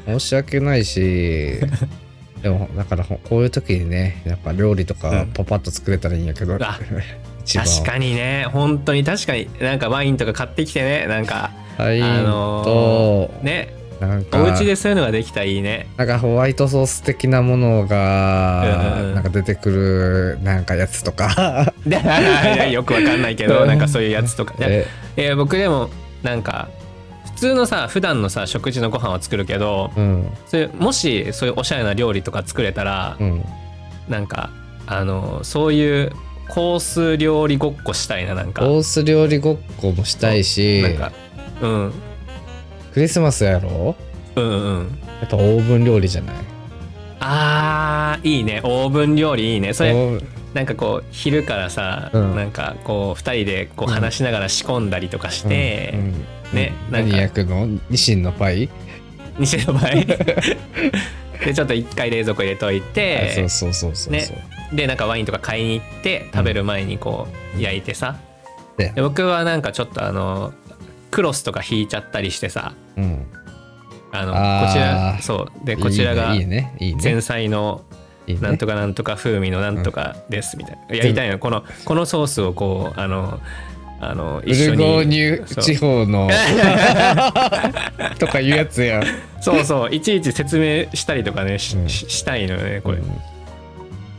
[0.08, 1.60] 申し訳ないし
[2.42, 5.28] でもだからほこういう時にねやっぱ料理とかうん。
[5.34, 6.80] パパッと作れたらいいんやけど、あ
[7.44, 7.66] 一番。
[7.66, 8.46] 確かにね。
[8.52, 11.06] 本当に確かになんかワインとか買ってきてね。
[11.08, 13.74] なんかはいあのと、ね。
[14.00, 15.88] なんかお家でそういうのができたらいいね。
[15.98, 19.16] なんかホワイトソース的なものが、うんうんうん。
[19.16, 21.74] なんか出てくるなんかやつとか。
[22.72, 24.54] よくわかんないけどなんかそういうやつとか。
[24.60, 24.86] え。
[25.18, 25.90] いや僕でも
[26.22, 26.87] なんか普
[27.38, 30.32] 通のさ普段のさ食事のご飯は作るけどうん。
[30.48, 33.46] そういうもしそういうおしゃれな料理とか作れたら、うん。
[34.10, 34.50] なんか
[34.86, 36.12] あのそういう
[36.50, 38.62] コース料理ごっこしたいななんか。
[38.62, 41.12] コース料理ごっこもしたいしなんか
[41.62, 41.94] うん。
[42.94, 43.96] クリスマスやろ？
[44.36, 44.50] うんう
[44.84, 45.00] ん。
[45.20, 46.36] やっぱオーブン料理じゃない？
[47.20, 48.62] あーいいね。
[48.64, 49.74] オーブン料理いいね。
[49.74, 50.22] それ
[50.54, 52.36] なんかこう昼からさ、うん。
[52.36, 57.68] なんかこう2人でこう話しながら仕込んだりとかして、うんうんね何焼くの？
[57.90, 58.70] ニシンのパイ？
[59.40, 59.92] 西の場合
[61.46, 64.14] でちょっと一回冷蔵庫入れといあてそうそうそうそう。
[64.14, 64.26] ね。
[64.74, 68.18] でなんかワインとか買いに行って食べる前にこう焼いてさ、
[68.78, 68.92] で。
[68.96, 70.54] で僕はなんかちょっとあの
[71.12, 72.74] クロスとか引いちゃったりしてさ。
[72.98, 73.26] うん。
[74.12, 74.34] あの
[74.68, 75.66] こちらそう。
[75.66, 76.34] でこちらが
[77.02, 77.86] 前菜の
[78.42, 80.96] なんとかなんとか風味のなんとかですみたいな。
[80.96, 83.40] やりたいのこのこのソースをこうあの
[84.00, 84.78] あの一緒に。
[84.78, 86.30] ゴーニュ地方の
[88.20, 89.02] とかいうやつや。
[89.42, 89.96] そうそう。
[89.96, 91.90] いちいち説明したりとかねし,うん。
[91.90, 93.04] し、したいのよねこれ、うん。
[93.06, 93.12] そ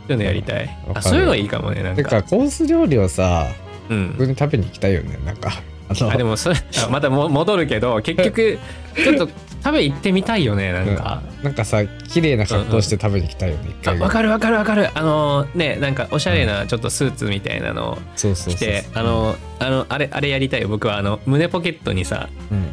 [0.09, 0.77] ういうのやりたい。
[0.93, 3.47] あそういうのいいかもねなんてかかコース料理をさ
[3.89, 4.13] うん。
[4.17, 5.61] 普通に食べに行きたいよねなんか。
[5.89, 8.59] あでもそれあまたも戻るけど結局
[8.95, 9.29] ちょっと
[9.63, 13.97] 食べ行ってみたいよねなんか、なんかさ綺麗な格好して食べに行きたいよね一回。
[13.97, 14.89] あわかるわかるわかる。
[14.97, 20.69] あのねなんかおしゃれなちょっとスーツみたいなのを着てあのあのあれあれやりたいよ。
[20.69, 22.65] 僕はあの胸ポケットにさうん。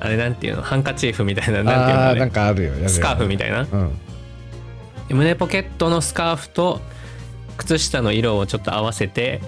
[0.00, 0.62] あれなんていうの？
[0.62, 2.70] ハンカチーフみたいななんていうのあーなんかあるよ。
[2.70, 2.88] やるよ。
[2.88, 3.62] スカーフみたいな？
[3.62, 3.90] うん。
[5.08, 6.80] 胸ポケットのスカーフと
[7.56, 9.40] 靴下の色をちょっと合わせて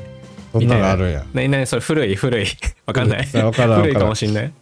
[0.53, 1.24] そんなのあるんや。
[1.33, 1.42] な。
[1.42, 1.83] になにそれ？
[1.83, 2.16] 古い？
[2.16, 2.46] 古い？
[2.85, 3.26] わかんない。
[3.26, 4.53] 古いかもしんない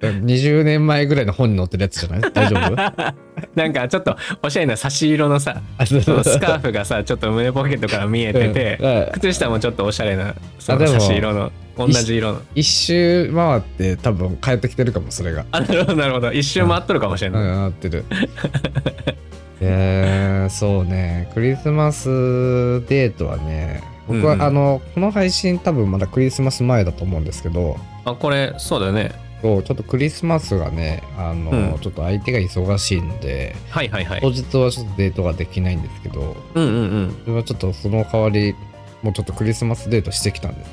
[0.00, 2.32] 20年前ぐらいの本に載ってるやつじゃない？
[2.32, 2.76] 大丈夫？
[3.54, 8.90] なんかちょっとおしゃれな差し色のさのスカーフがさちょっと胸ポケットから見えてて、うん。
[8.90, 9.12] うん。
[9.12, 12.42] 靴下もちょっとおしゃれなその差し色の同じ色の。
[12.54, 15.44] 一周回って多分帰ってきてるかもそれが。
[15.52, 16.32] あなるほどなるほど。
[16.32, 17.48] 一周回っとるかもしれない、うん。
[17.48, 18.04] なってる。
[19.62, 21.30] えー、そうね。
[21.34, 24.46] クリスマスデートはね僕は、うんうん。
[24.46, 27.76] あのこの配信多分まだクリスマス前だと思うんですけど。
[28.06, 31.78] あこれそうだよねちょっとクリスマスがねあの、うん。
[31.80, 34.20] ちょっと相手が忙しいのではいはいはい。
[34.20, 36.76] 当日はちょっとデートができないんですけどうんうんう
[37.06, 37.16] ん。
[37.24, 38.54] それはちょっとその代わり
[39.02, 40.70] もうちょっとクリスマスデートしてきたんです。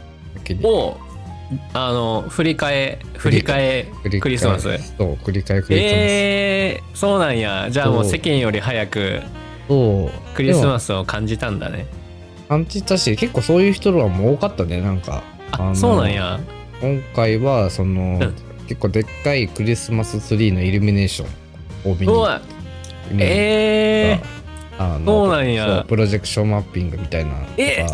[0.64, 0.96] おう。
[1.74, 4.78] あの振り替え振り替えクリスマス。
[4.98, 7.70] そう繰り返えクリスマス、えー、そうなんや。
[7.72, 9.22] じゃあもう世間より早く
[9.68, 10.36] そう。
[10.36, 11.88] クリスマススを感じたんだね。
[12.50, 15.24] 感じたし結構そういう人はもう多かったねなんか。
[15.52, 16.40] あのそうなんや。
[16.82, 21.26] 今回はその、うん結構でっかいクリスマスツリーのイルミネーショ
[21.88, 22.42] ンを見にうわ
[23.12, 24.20] にえ
[24.78, 25.86] あのそうなんや。
[25.88, 27.86] プロジェクションマッピングみたいなえ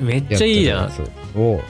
[0.00, 1.60] ー、めっちゃいいやってるやつを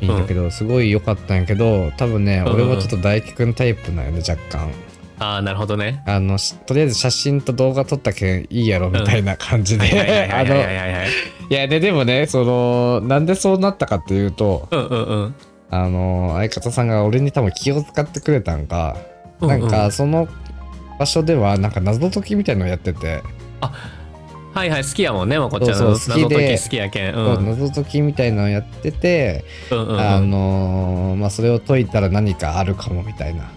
[0.00, 4.72] いいんだけど、すごい良かったんやけど多分ね、俺もちょっと大輝くんタイプなんよね若干。
[5.20, 6.02] ああなるほどね。
[6.04, 9.92] あのしとりあえず写真と動画撮ったけんいいやろみたいな感じでは
[11.48, 15.34] いやででもねそのなんでそうなったかっていうとうんうんうん
[15.72, 18.98] あの相方さんが俺に多分気を使ってくれたんか、
[19.40, 19.60] うんうん。
[19.60, 20.28] なんかその
[20.98, 23.22] 場所ではなんか謎解きみたいのをやってて、
[24.52, 25.74] はいはい好きやもんねもうこっちは。
[25.74, 27.14] そうそう好きで謎解き好きやけん。
[27.14, 27.46] うん。
[27.46, 30.00] 謎解きみたいのをやってて、うんうんうん。
[30.00, 33.50] あのまあそれを解いたら何かあるかもみたいな、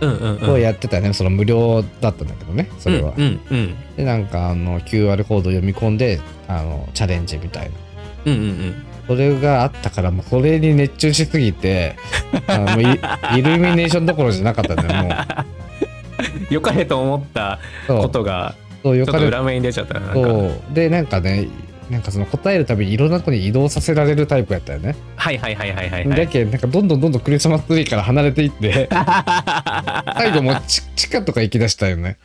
[0.00, 0.50] うんうんうん。
[0.54, 1.12] をやってたよね。
[1.12, 3.76] その無料だったんだけどねそれは、うんうんうん。
[3.96, 7.76] でなんかあの QR コード読み込んであのチャレンジみたいな。
[8.24, 11.96] うんうんうんそれがあったからもうそれに熱中しすぎて
[12.46, 12.76] あ
[13.34, 15.10] イイルミネーションどころじゃなかったんだよも
[16.50, 16.54] う。
[16.54, 20.28] よかれと思ったことがそうちょっと裏目に出ちゃったななんか。
[20.28, 20.52] そう。
[20.72, 21.48] でなんかね
[21.90, 28.88] なんかその答えるたびにいろんなとこに移動させられるタイプやったよね、はいはいはいはいはいはだいけどなんかどんどんどんどんクリスマスツリーから離れていって
[30.16, 32.18] 最後もうち 地下とか行きだしたよね。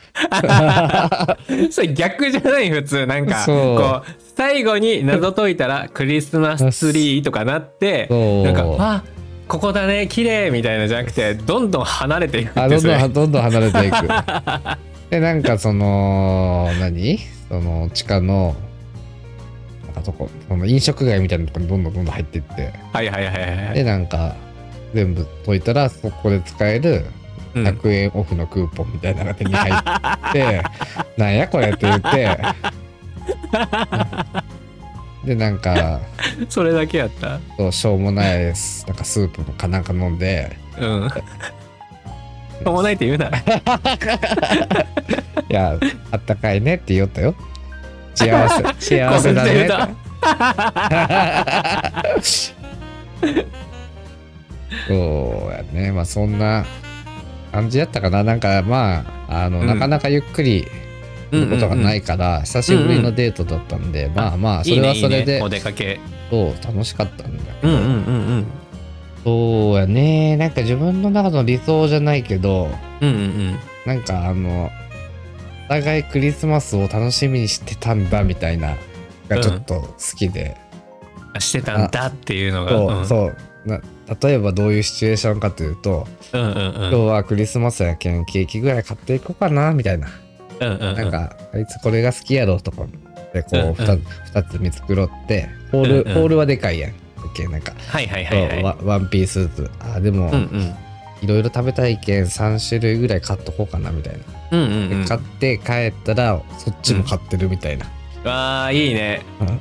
[1.71, 3.43] それ逆じゃない普通なんか。
[3.45, 8.07] こう最後に謎解いたらクリスマスツリーとかなって
[8.43, 9.03] なんかあ
[9.47, 13.95] ここだね綺麗みたいなじゃなくてどんどん離れていくあどんどん どんどん離れていく。
[15.09, 17.19] でなんかその何？
[17.47, 18.55] その地下の
[19.95, 22.73] なんかとこその飲食街みたいなとこにどんどんどんどん入っていって。
[22.91, 23.75] はいはいはいはいはい。
[23.75, 24.35] でなんか
[24.93, 27.05] 全部解いたらそこで使える
[27.53, 27.67] うん。
[27.67, 30.61] 100円オフのクーポンみたいなのが手に入って、
[31.17, 32.37] なんやこれって言って。
[35.25, 36.01] でなんか
[36.49, 37.39] それだけやった。
[37.57, 38.85] そうしょうもないです。
[38.87, 40.57] なんかスープかなんか飲んで。
[40.77, 41.09] うん。
[41.09, 43.27] しょうもないって言うな
[45.49, 45.77] 「いや
[46.11, 47.35] あったかいね」って言おったよ
[48.15, 48.63] 幸せ。
[48.97, 49.69] 幸せだね。
[54.87, 55.91] そうやね。
[55.91, 56.65] まあそんな
[57.51, 58.23] 感じやったかな。
[58.23, 59.67] なんかまああの、うん。
[59.67, 60.67] なかなかゆっくり
[61.31, 65.41] することがないから、久しぶりのデートだったんで、まあまあそれはそれでいいねいいね。
[65.43, 65.99] お出かけ。
[66.29, 67.91] そう楽しかったんだけど、うんうんうんう
[68.37, 68.45] ん。
[69.23, 70.37] そうやね。
[70.37, 72.69] なんか自分の中の理想じゃないけど
[73.01, 73.59] うんうんうん。
[73.85, 74.71] なんかあの
[75.65, 78.75] お互いクリスマスを楽しみにしてたんだみたいな
[79.29, 80.55] がちょっと好きで、
[81.33, 82.71] あしてたんだっていうのが。
[82.71, 83.05] そう、ん。
[83.07, 83.35] そう。
[83.65, 83.81] な
[84.21, 86.53] 例えばどういうシチュエーションかというと、うんうんうん。
[86.53, 90.07] 今日はクリスマスやけんケーキぐらい買っていこうかなみたいな、
[90.59, 90.95] うんうんうん。
[90.95, 92.85] なんかあいつこれが好きやろとか
[93.33, 93.73] でこううんうん。
[93.73, 96.13] 2, 二つ見繕ってホール、うんうん。
[96.13, 96.93] ホールはでかいやん。
[97.35, 98.63] けんなんか、はいはいはいはい。
[98.63, 99.71] ワワンピースずつ。
[99.79, 100.75] あでも、うんうん
[101.25, 104.19] いろいろ食べたいけん3種類ぐらい買っとこうかなみたいな、
[104.51, 105.01] うんうんうん。
[105.01, 107.85] で買って帰ったらそっちも買ってるみたいな、
[108.23, 109.23] わあいいね。
[109.41, 109.59] うん。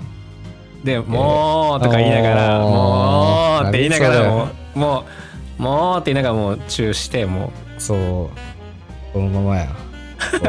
[0.85, 5.05] でもうとか言いながらもうって言いながら何もうも
[5.59, 8.31] うもうって言いながらもうチューしてもそう。
[9.15, 9.69] そのままや。
[10.31, 10.41] そう。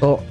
[0.00, 0.22] そ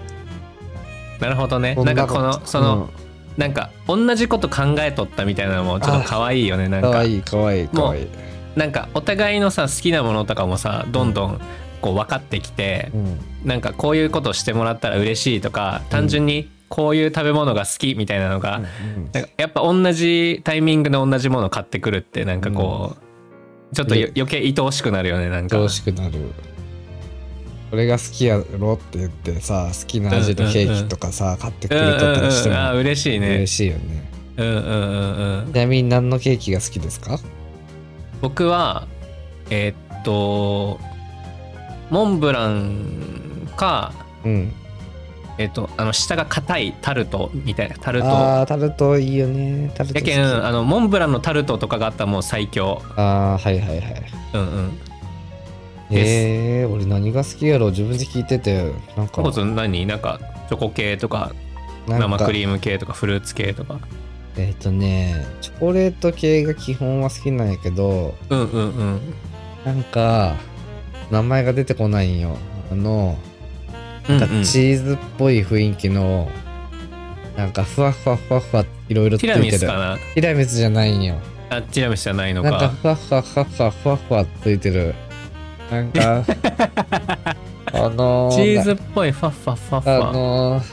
[1.19, 1.21] う。
[1.21, 1.75] なるほどね。
[1.75, 3.06] そなんかこのその、うん
[3.37, 6.89] なんか同じこと考えとったみたいなのもちょっと可愛いよねなんか。
[6.89, 8.07] かわいいかわいいかわいい、
[8.55, 11.41] なんかお互いのさ好きなものとかもさどんどん
[11.81, 13.19] こう分かってきてうん。
[13.45, 22.97] なんかこういうことしてもらったら嬉しいとか単純にこういう食べ物が好きみたいなのが、うんなんかやっぱ同じタイミングで同じもの買ってくるってなんかこ
[23.71, 25.57] う、ちょっと余計愛おしくなるよねなんか。
[25.57, 26.19] 楽しくなる
[27.69, 31.81] これが好きやろって言ってさ好きな味のケーキとかさ、買ってくうん。
[31.81, 33.27] うんれとったりしてうんあも嬉しいね。
[33.27, 34.11] 嬉しいよね。
[34.37, 35.53] うんうんうんうん。
[35.53, 37.19] ちなみに何のケーキが好きですか？
[38.21, 38.87] 僕は
[39.49, 40.79] えーっと
[41.89, 44.53] モンブランかうん。
[45.37, 48.07] えーっとあの下が硬いタルトみたいなタルト。
[48.07, 49.71] あータルトいいよね。
[49.75, 52.81] タルトやけんあのモンブランのタルトとかがあったらもう最強。
[52.95, 54.03] あーはいはいはい。
[54.33, 54.79] うんうん
[55.89, 57.69] えー、俺何が好きやろ？
[57.69, 59.21] 自分で聞いててなんか。
[59.21, 59.85] 何？
[59.85, 60.19] なんか
[60.49, 61.31] チョコ系とか
[61.87, 63.79] 生クリーム系とかフルーツ系とか。
[64.37, 69.01] えっ、とねチョコレート系が基本は好きなんやけどうんうんうん。
[69.65, 70.35] なんか
[71.09, 72.37] 名前が出てこないんよ。
[72.71, 73.17] あの
[74.09, 74.29] うんなん。
[74.29, 76.29] かチーズっぽい雰囲気の、
[77.35, 79.97] なんかふわふわふわふわいろいろついティてるラミスかな？
[80.13, 81.15] ティラミスじゃないんよ。
[81.49, 84.93] あティラミスじゃないのなんかかふわふわふわふわふわふわついてる
[85.71, 86.23] なんか
[87.73, 90.63] あのー、チーズっぽいファッファッファッフあァのー、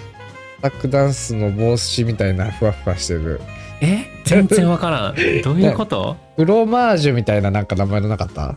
[0.62, 3.40] タックダンスの帽子みたいなふわふわしてる。
[3.80, 4.04] え？
[4.24, 5.14] 全然わからん。
[5.42, 6.16] どういうこと？
[6.36, 8.54] フロマージュみたいななんか名前のなかった？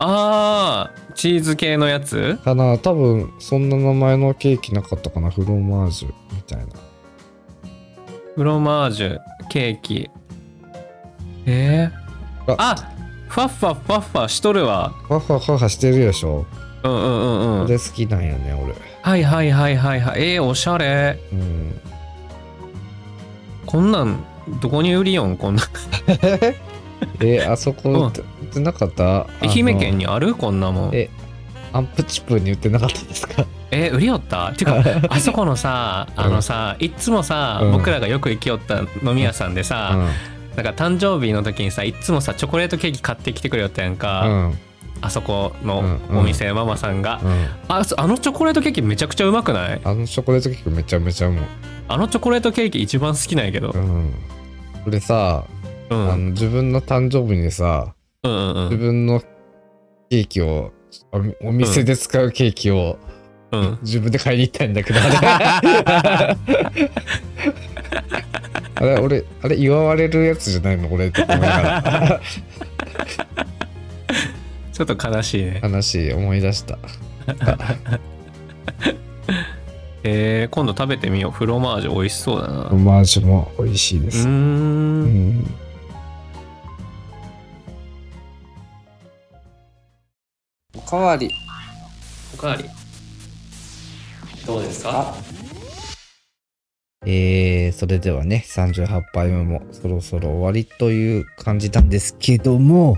[0.00, 2.38] あーチーズ系のやつ？
[2.44, 2.78] かな？
[2.78, 5.30] 多分そんな名前のケーキなかったかな？
[5.30, 6.66] フロマージュみたいな。
[8.34, 9.18] フロマージュ
[9.50, 10.10] ケーキ。
[11.46, 12.56] えー、あ。
[12.72, 12.93] あ
[13.34, 14.92] ファッファファッファしとるわ。
[15.08, 16.46] ファファファファしてるでしょ。
[16.84, 17.66] うんうんうんうん。
[17.66, 18.74] これ好きなんよね俺。
[19.02, 20.34] はいはいはいはいはい。
[20.34, 21.18] えー、おしゃれ。
[21.32, 21.80] うん。
[23.66, 24.22] こんなん
[24.60, 25.36] どこに売りよん？
[25.36, 25.66] こんなん。
[27.20, 29.26] えあそこ売って売ってなかった？
[29.42, 30.90] 愛媛県ににあるこんなもん。
[30.94, 31.10] え
[31.72, 33.44] アンプチップに売ってなかったですか？
[33.72, 34.52] え売りよった？
[34.56, 34.76] てか
[35.08, 37.72] あそこのさあのさいっつもさ、うん。
[37.72, 39.98] 僕らがよく行きよった飲み屋さんでさ、
[40.56, 44.58] なんか誕生日の時にさいっつもさチョコレートケーキ買ってきてくれよったやんうか、んうん。
[45.00, 49.80] あそこのうんお店、ママさんが、うんあそあのチョコレートケーキめちゃくちゃうまくない？
[49.84, 51.44] あのチョコレートケーキめちゃめちゃうまい？
[51.88, 54.14] あのチョコレートケーキ一番好きなんやけど、うん。
[54.86, 55.44] 俺さ、
[55.90, 58.64] うん、あの自分の誕生日にさうんうんうん。
[58.70, 59.20] 自分の
[60.10, 60.72] ケーキを
[61.12, 62.98] おお店で使うケーキを、
[63.50, 63.78] うん。
[63.82, 65.00] 自分で買いに行ったんだけど
[68.76, 70.88] あれ俺あれ祝われるやつじゃないの？
[70.92, 71.08] 俺。
[71.08, 72.20] って思いながら
[74.72, 75.60] ちょっと悲しいね。
[75.62, 76.78] 悲しい思い出した。
[80.06, 81.30] えー、今度食べてみよう。
[81.30, 82.68] フロマージュ美味しそうだな。
[82.70, 85.54] オマージュも美味しいです、うーうんん。
[90.76, 91.30] おかわり。
[92.34, 92.64] おかわり。
[94.46, 95.14] どうですか？
[97.06, 102.96] えー、それではね38杯目もそろそろ終わりという感じなんですけども。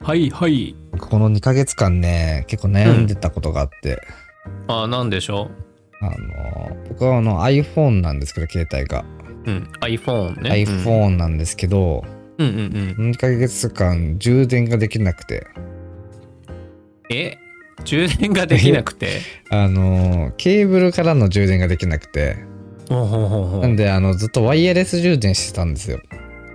[0.00, 0.74] はいはい。
[0.92, 4.00] 僕この2ヶ月間ね結構悩んでたことがあって、
[4.68, 5.50] あなんでしょ
[6.00, 9.04] あの僕はあの iPhone なんですけど携帯が、
[9.46, 10.50] ううん iPhone ね。
[10.50, 12.04] iPhone なんですけど、
[12.38, 12.48] うん。
[12.48, 12.62] うんう
[12.92, 15.46] んこの2ヶ月間充電ができなくて。
[17.10, 17.38] え？
[17.84, 19.20] 充電ができなくて？
[19.50, 22.36] あのケーブルからの充電ができなくて
[22.88, 25.98] ほうほうほうほうんなであのずっとワイヤレス充電してたんですよ。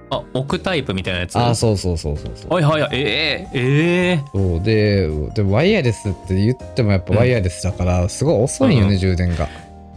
[0.10, 1.38] あ置くタイプみたいなやつ？
[1.38, 2.54] あそうそうそうそうそう。
[2.54, 3.00] はいはいはい。
[3.00, 9.48] えー、えー、そうででワイヤレスって言ってもやっぱワイヤレスだからすごい遅いよね、うん充電が。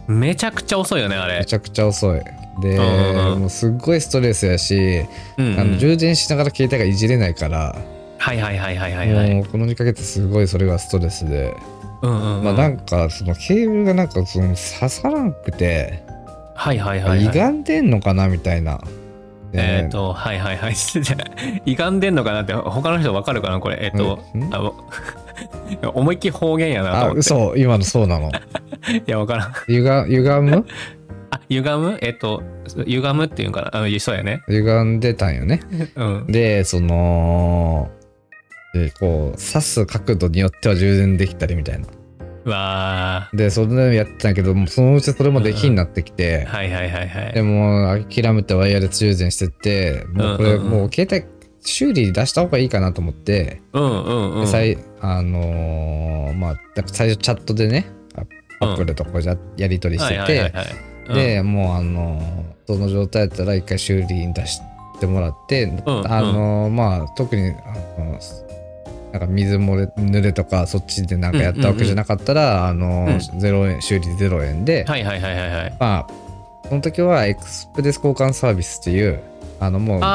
[0.07, 1.39] めちゃくちゃ遅いよねあれ。
[1.39, 2.21] めちゃくちゃ遅い。
[2.61, 2.79] で、
[3.37, 5.05] もうすっごいストレスやし、
[5.37, 5.59] うんうん。
[5.59, 7.75] あの充電しながら携帯がいじれないから、
[8.17, 9.33] はいはいはいはいはいはい。
[9.35, 11.53] もうこの2ヶ月すごいそれがストレスで、
[12.01, 16.03] うんうんうんまあなんかそのケーブルがなんかその刺さらんくて、
[16.55, 17.19] はいはいはいはい。
[17.27, 18.81] 歪んでんのかなみたいな。
[19.51, 20.73] でえっ、とはいはいはい。
[21.65, 23.77] 歪んでんのかなって他の人わかるかなこれ。
[23.81, 24.43] えっ、と、うん？
[24.53, 24.75] あの
[25.93, 27.19] 思いっきり方言やなとあ思って。
[27.19, 27.55] 嘘。
[27.57, 28.31] 今のそうなの？
[28.89, 29.53] いやわからん。
[29.67, 30.65] ゆが歪む？
[31.31, 31.97] あ歪む？
[32.01, 32.41] えっ、と
[32.85, 33.75] 歪むっていうのかな？
[33.77, 34.41] あのそうやね。
[34.47, 35.59] 歪んでたんよね。
[35.95, 36.25] うん。
[36.27, 37.89] でその
[38.73, 41.87] でこう刺す角度によっては充電できたりみたいな。
[42.45, 47.33] うわでそれでやってたけどもうそのうちそれもできんなってきてー、はいはいはいはい。
[47.33, 50.65] でも諦めてワイヤレス充電しててもうこれ、うんうん。
[50.65, 51.35] うんもう携帯
[51.67, 54.41] 修理出した方がいいかなと思って、うんうんうん。
[54.41, 57.87] で最あのーまあ最初チャットでね
[58.59, 60.53] アップルとこじゃやり取りしてて、
[61.11, 64.59] でもうあのーその状態やったら一回修理に出し
[64.99, 68.19] てもらって、んあのーまあ特にあの
[69.15, 75.77] なんか水漏れ濡れとかそっちでなんかやったわけじゃなかったら、あのーゼロ円修理0円で、はいはいはいはいはい。
[75.79, 79.21] まあその時はエクスプレス交換サービスっていう
[79.61, 80.07] あのもううんう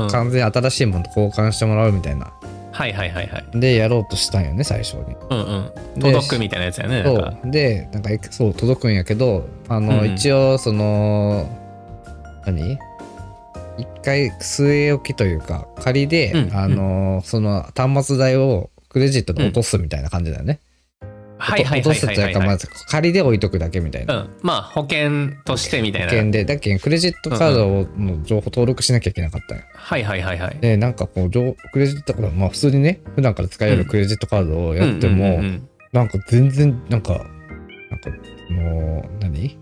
[0.00, 0.10] んうん。
[0.10, 2.30] 完全に新しいものと交換してもらうみたいな。
[2.70, 3.44] はいはいはいはい。
[3.58, 5.16] でやろうとしたんよね最初に。
[5.30, 5.94] うんうん。
[5.94, 7.34] で届くみたいなやつやねそか。
[7.42, 7.50] う。
[7.50, 10.12] でなんかそう届くんやけどあの、うん。
[10.12, 11.48] 一応その
[12.44, 12.78] 何？
[13.78, 20.60] 一回据え置きというか仮で、うんあのその端末代をクレジットで落とすみたいな感じだよね。
[21.40, 22.34] はいはいはいはいはい。
[22.34, 24.16] はいず仮で置いとくだけみたいな。
[24.16, 24.30] うん。
[24.42, 26.08] まあ保険としてみたいな。
[26.08, 29.64] 保険でだけどクレジットカードの情報登録しなきゃいけなかったんよ。
[29.72, 30.58] はいはいはいはい。
[30.58, 35.68] でなんかこう情クレジットカードまあ普通にね普段から使えるクレジットカードをやっても、うんうんうんうん。
[35.92, 38.10] なんか全然なんかなんか
[38.50, 39.30] もう何？
[39.30, 39.58] 入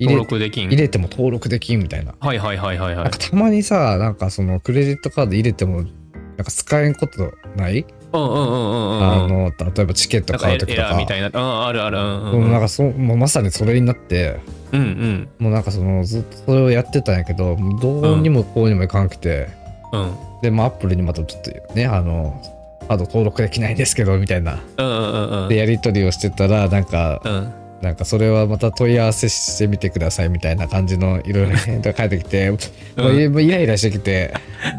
[0.00, 0.66] 登れ録できん。
[0.66, 2.14] 入れても登録できんみたいな。
[2.18, 3.04] はいはいはいはいはい。
[3.04, 5.90] なんかたまにさなんかそのクレジットカード入れてもなん
[6.38, 9.02] か使えんことない、うんうんうんうんうん。
[9.02, 10.88] あの例えばチケットなんかエ買う時とか。
[10.88, 11.28] ラーみたいな。
[11.28, 11.98] うんあるある。
[11.98, 12.42] うんうんうん。
[12.44, 14.40] うんなんかそもうまさにそれになって。
[14.72, 15.28] うんうん。
[15.38, 19.48] もうなんかそのずっとそれをやってたんやけどどうにもこうにもいかんくて、
[19.92, 20.12] うん。
[20.42, 22.42] でまあアップルにまたちょっとねあの
[22.88, 24.58] カード登録できないんですけどみたいな。
[24.76, 25.48] うんうんうんうん。
[25.48, 32.56] でやり取りをしてたらなんかうんなんかそれはまた問い合わせしてみてくださいみたいな感じのいろいろ返答が返ってきて、も
[33.08, 34.32] うイライラしてきて。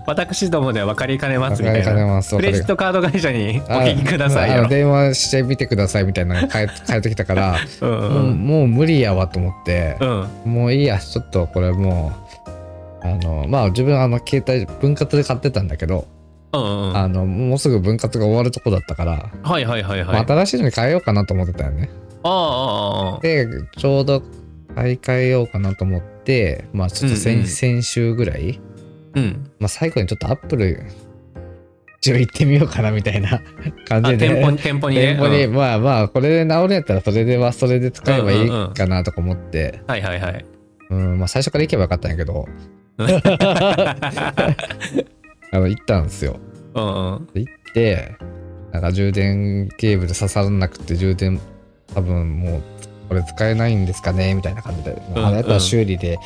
[0.08, 2.36] 私どもで分かりかねますみたい分かりかねなます。
[2.36, 4.68] クレジットカード会社にお聞きくださいよ。
[4.68, 10.28] 電話してみてくださいみたいなのが返 返ってきたから、うんうもうんもう無理やわと思って、うん。
[10.46, 12.12] もういいやちょっとこれも
[13.04, 16.08] うあのまあ自分あの携帯分割で買ってたんだけど、
[16.54, 16.98] うんうんうん。
[16.98, 20.08] あのもうすぐ分割が終わるとこだったから、はいはいはいはい。
[20.08, 21.90] まあ新しいのに変えようかなと思ってたよね。
[22.28, 23.48] ああで
[23.78, 24.24] ちょうど
[24.74, 28.60] 買い替えようかなと思ってまあちょっと先,、先週ぐらい、
[29.16, 29.52] うん。
[29.60, 30.86] まあ、最後にちょっとアップル
[32.00, 33.42] 一応行ってみようかなみたいな
[33.88, 34.30] 感あじで。
[34.30, 35.02] 店舗に店舗にね。
[35.14, 35.54] 店舗に、うん。
[35.54, 40.46] まあまあこれで治るんやったらそれではそれで使えばいいかなとか思って、はいはいはい。
[40.92, 42.48] うんまあ最初から行けばよかったんやけど。
[45.52, 46.38] あの行ったんですよ。
[46.76, 47.28] うんうん。
[47.34, 48.16] で行って
[48.72, 51.40] なんか充電ケーブル刺さらなくて充電
[51.96, 52.64] 多分もう
[53.10, 56.20] これ使えないんですかねみたいな感じで、うんあれやったら修理でし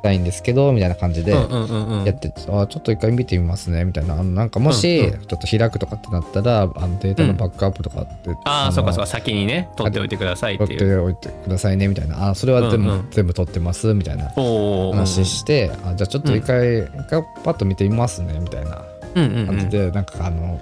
[0.00, 2.04] たいんですけどみたいな感じでうんうんうんうん。
[2.04, 4.14] やって、あちょっと一回見てみますねみたいな。
[4.14, 5.26] あのなんかもしうんうん。
[5.26, 12.28] ちょっと開くとかってなったら、あのデータのバックアップとかって、ああのそうかそうか先にね取っておいてくださいって取っておいてくださいねみたいな。
[12.28, 13.10] あそれは全部,、うんうん。
[13.10, 18.84] 全部取ってますみたいな話して、あじゃあちょっと一回、一回パッと見てみますねみたいな
[19.16, 19.46] うんうんうん。
[19.46, 20.60] 感じで、なんかあの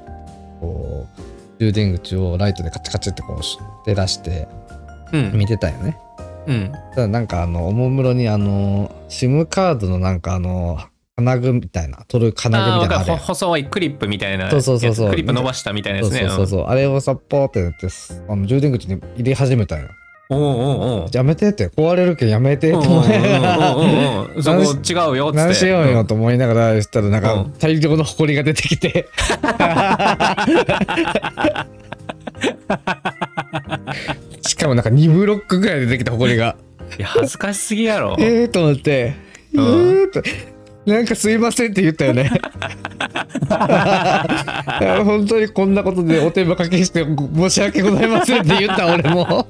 [0.61, 4.49] こう充電口をライトでカチカチってこうし照らして
[5.13, 5.33] うん。
[5.33, 5.97] 見てたよね。
[6.47, 6.73] うん。
[6.95, 10.79] ただなんかあのおもむろにあの SIM カードのなんかあの
[11.17, 15.11] 金具みたいな取る金具みたいな細いクリップみたいなそうそうそうそう。
[15.11, 16.67] クリップ伸ばしたみたいなやそうつねそうそうそう。
[16.67, 17.89] あれをさポーってやって
[18.29, 19.89] あの充電口に入れ始めたんよ。
[20.29, 21.69] やめてって。
[21.69, 22.71] 壊れるけんやめて。
[22.71, 23.75] って思いながら
[24.43, 25.39] そこ違うよって。
[25.39, 27.53] 何しようよと思いながらしたらなんかうん。
[27.53, 29.07] 大量の埃が出てきて。
[34.43, 36.57] しかもなんか2ブロックぐらい出てきた埃が。
[36.99, 38.17] いや恥ずかしすぎやろ。
[38.19, 39.15] えーと思って。
[39.55, 39.65] えうん。
[40.05, 40.23] ーと
[40.87, 42.31] なんかすいませんって言ったよね。
[45.05, 49.47] 本当にこんなことでお手間かけしてご申し訳ございませんって言った俺も。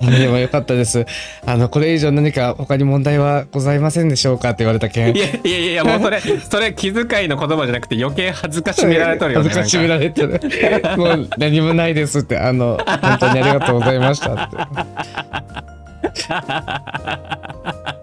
[0.00, 1.06] でもよかったです。
[1.46, 5.16] あのこれ以上何か他に問題はございませんでしょうかって言われたけん。
[5.16, 10.40] いやいやいやもうそれ それ気遣いの言葉じゃなくて余計恥ずかしめられとるよね恥ずかしめられてる。
[10.96, 14.56] もう何もないですってあの本当にありがとうございましたって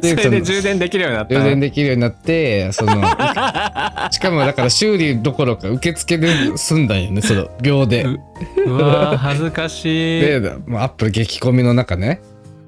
[0.00, 1.34] それで充電できるようになった。
[1.34, 2.92] 充電できるようになってその
[4.10, 8.04] しかもだから修理どころか受付で済んだんよねその秒で。
[8.04, 10.20] うわー恥ずかしい。
[10.20, 12.20] でもうアップル激混みの中ね。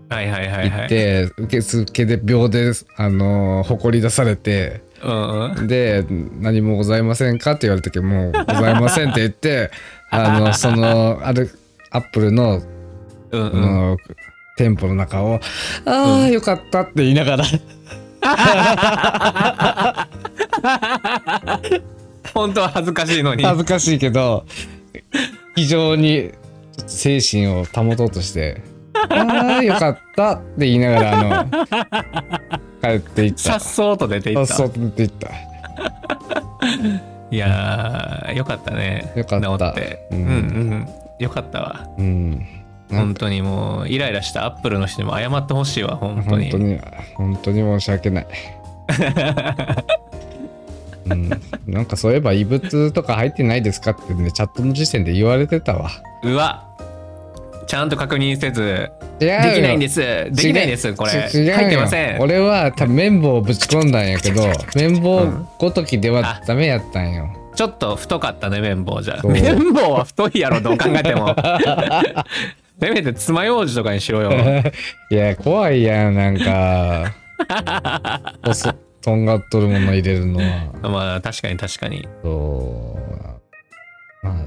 [0.08, 5.66] はいはいはい行っはいて受付で秒であの誇り出されてうんうん。
[5.68, 6.04] で
[6.40, 9.70] 「何もございませんか?」って言われたけど「もうございません」って言って
[10.10, 11.50] あのそのある
[11.92, 12.60] アップルの
[13.30, 13.62] うんうん。
[13.62, 13.96] あの
[14.60, 15.40] 店舗の中を
[15.88, 17.44] 「ああよかった」って言いながら。
[22.34, 23.42] 本当は恥ずかしいのに。
[23.42, 24.44] 恥ずかしいけど
[25.56, 26.32] 非常に
[26.86, 28.60] 精神を保とうとして
[29.08, 31.46] 「ああよかった」って言いながらあの
[32.82, 33.38] 帰っていった。
[33.38, 34.44] さっそうと出ていった。
[34.46, 35.30] そうそう出ていった。
[37.30, 39.10] いやーよかったね。
[39.16, 39.48] よかった。
[39.48, 39.52] う
[40.12, 40.86] うんんうん。
[41.18, 41.86] よかったわ。
[41.96, 42.59] うん
[42.90, 46.50] 本当にもうイライラしたアップルの人にも謝ってほしいわ本当に。
[46.50, 46.78] 本当に
[47.14, 48.26] 本当に申し訳ない。
[51.10, 51.30] うん、
[51.66, 55.90] なんかそういえば異物とか入ってないですかってねチャットの時点で言われてたわ。
[56.22, 56.66] うわ。
[57.66, 58.90] ちゃんと確認せず。
[59.20, 60.00] できないんです。
[60.00, 61.10] できないですこれ。
[61.12, 62.20] 入ってません。
[62.20, 64.42] 俺は多分綿棒をぶち込んだんやけど
[64.74, 71.36] 綿棒うんごときではダメやったんよ、ちょっと太かったね綿棒じゃ綿棒は太いやろどう考えても
[72.80, 74.32] せめて爪楊枝とかにしろよ。
[75.10, 77.14] いや怖いやんなんか。
[78.46, 78.72] おそ
[79.02, 80.72] とんがっとるもの入れるのは。
[80.82, 82.08] まあ確かに確かに。
[82.22, 82.98] そ
[84.22, 84.26] う。
[84.26, 84.44] まあ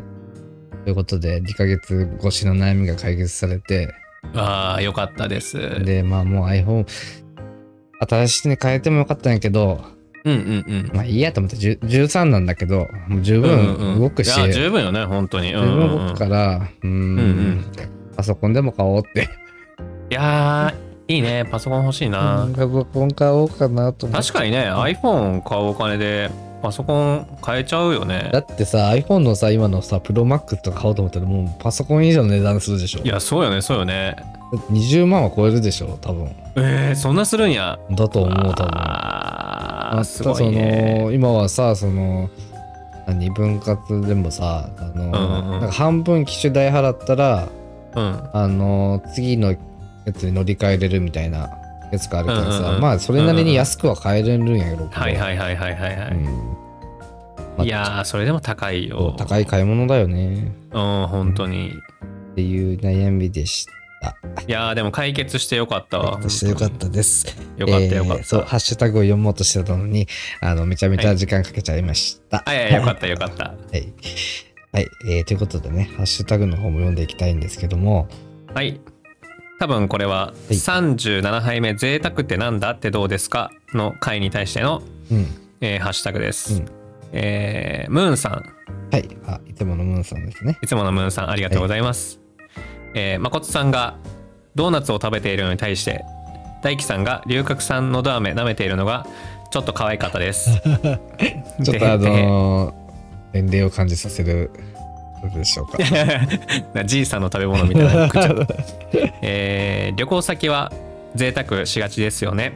[0.84, 3.94] ということで2ヶ月越しの悩みが解決されて。
[4.36, 5.84] ああよかったです。
[5.84, 6.86] でまあもう iPhone
[8.10, 9.84] 新しいに変えてもよかったんやけど。
[10.26, 10.92] うんうんうん。
[10.94, 15.54] まあいいやと思って10 13なんだけどもう十分動くし、いや十分よね本当に。
[15.54, 15.90] う十んうんうん。
[15.90, 17.66] 分動くからうんうん
[18.16, 19.30] パソコンでも買おうって。
[20.10, 21.46] いやーいいね。
[21.50, 22.48] パソコン欲しいな。
[22.54, 24.28] パソコン買おうかなと思って。
[24.28, 26.30] 確かにね iPhone 買うお金で
[26.62, 28.30] パソコン買えちゃうよね。
[28.32, 33.02] だってさ iPhone のさ今のさプロマックスとか買おうと思ったらもうパソコン以上の値段するでしょ。
[33.04, 34.16] いやそうよねそうよね。
[34.18, 36.32] だって20万は超えるでしょ多分。
[36.56, 37.80] えー、そんなするんや。
[37.92, 38.72] だと思う多分。
[38.74, 42.30] あーすごいねの今はさその
[43.06, 47.50] 何分割でもさあの、うんうんうんなんか半分機種代払ったら
[47.96, 48.30] うん。
[48.34, 49.58] あの次のや
[50.14, 51.50] つに乗り換えれるみたいな
[51.92, 52.82] やつがあるからさ、うんうんうん。
[52.82, 55.98] まあそれなりに安くは買えれるんやろうけど、はいはいはいはいはい。
[55.98, 56.24] はい、うん。
[56.26, 56.30] ま
[57.60, 59.16] あいやーそれでも高いよ。
[59.18, 60.52] 高い買い物だよね。
[60.72, 61.72] うん本当に。
[62.32, 63.74] っていう悩みでした。
[64.48, 66.20] いやーでも解決してよかったわ。
[66.22, 67.28] そしてよかったです。
[67.58, 70.08] よかったよかった、えーそう、ハッシュタグを読もうとしてたのに、
[70.42, 72.44] あの、めちゃめちゃ時間かけちゃいました。
[72.46, 73.46] あいやいやよかったよかった。
[73.46, 73.94] はい。
[74.74, 78.08] はい、えーということでね、ハッシュタグの方も読んでいきたいんですけども、
[78.54, 78.80] はい
[79.60, 83.52] 多分これははい37杯目贅沢ってなんだってどうですか？
[83.74, 85.28] の回に対しての、うん。
[85.62, 86.66] えーハッシュタグです、うん
[87.14, 88.44] えームーンさん
[88.92, 89.08] はい。
[89.28, 90.58] あ、いつものムーンさんですね。
[90.62, 92.20] いつものムーンさんありがとうございます。
[92.96, 93.98] えー、誠さんが
[94.56, 96.04] ドーナツを食べているのに対して
[96.64, 99.06] 大輝さんが龍角散のど飴舐めているのが
[99.52, 100.50] ちょっと可愛かったです。
[101.64, 102.83] ちょっとあのー
[103.34, 104.52] 年齢を感じさせる、
[105.36, 105.78] でしょうか。
[106.74, 107.94] なじいさんの食べ物みたいな。
[107.94, 108.56] の食っちゃった、
[109.22, 110.72] えー旅行先は
[111.16, 112.54] 贅沢しがちですよね。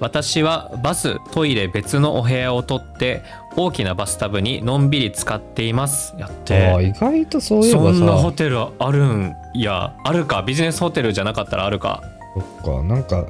[0.00, 3.22] 私はバストイレ別のお部屋を取って
[3.56, 6.14] 大きなバスタブにのんびり使っています。
[6.18, 9.94] やっああ、て意外とそういえばそんなホさ、テルあるんいや。
[10.04, 10.42] あるか？
[10.42, 12.02] ビジネスホテルじゃなかったらあるか？
[12.62, 13.26] そっか、なんか、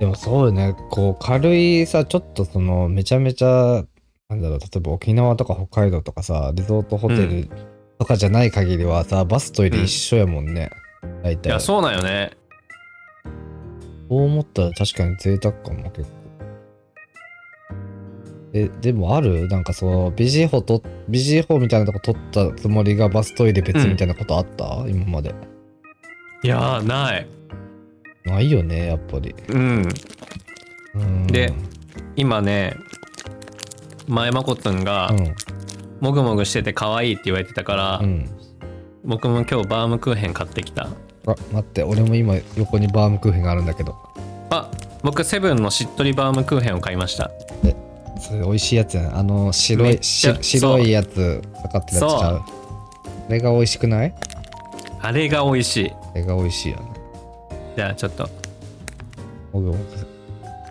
[0.00, 3.84] でもそうよね、こう、軽いさ、ちょっとその、めちゃめちゃ、
[4.28, 7.48] なんだろう、例えば沖縄とか北海道とかさ、リゾートホテル
[7.98, 10.68] とかじゃない限りはさ、バストイレ一緒やもんね。
[11.22, 11.48] 大い体。
[11.48, 12.32] やそうなんよね
[14.10, 16.18] そう思ったら確かに贅沢かも結構。
[18.52, 19.48] え、でもある？
[19.48, 25.34] なんかそう、ビジホと、ビジホみたいなとこ取ったつもりがバストイレ別みたいなことあった、今まで。
[26.42, 27.26] いやーない
[28.26, 29.34] ないよね、やっぱり。
[29.48, 29.88] うん
[30.96, 31.50] うんで
[32.16, 32.74] 今ね
[34.08, 35.34] 前まこつんがうん。
[36.00, 38.28] もぐもぐしてて可愛いって言われてたから、うん。
[39.04, 40.88] 僕も今日バームクーヘン買ってきたあ、
[41.26, 43.96] 待って、俺も今横にバームクーヘンがあるんだけど。
[44.50, 44.70] あ
[45.02, 47.30] 僕セブンのしっとりバームクーヘンを買いました
[48.20, 49.16] それ美味しいやつやん。
[49.16, 52.42] あの、白い、白いやつ、かかってるやつちゃう。
[53.28, 54.14] あれが美味しくない？
[55.00, 56.82] あれが美味しいあれが美味しいよね。
[57.76, 58.28] じゃあちょっと
[59.52, 59.78] もぐもぐ。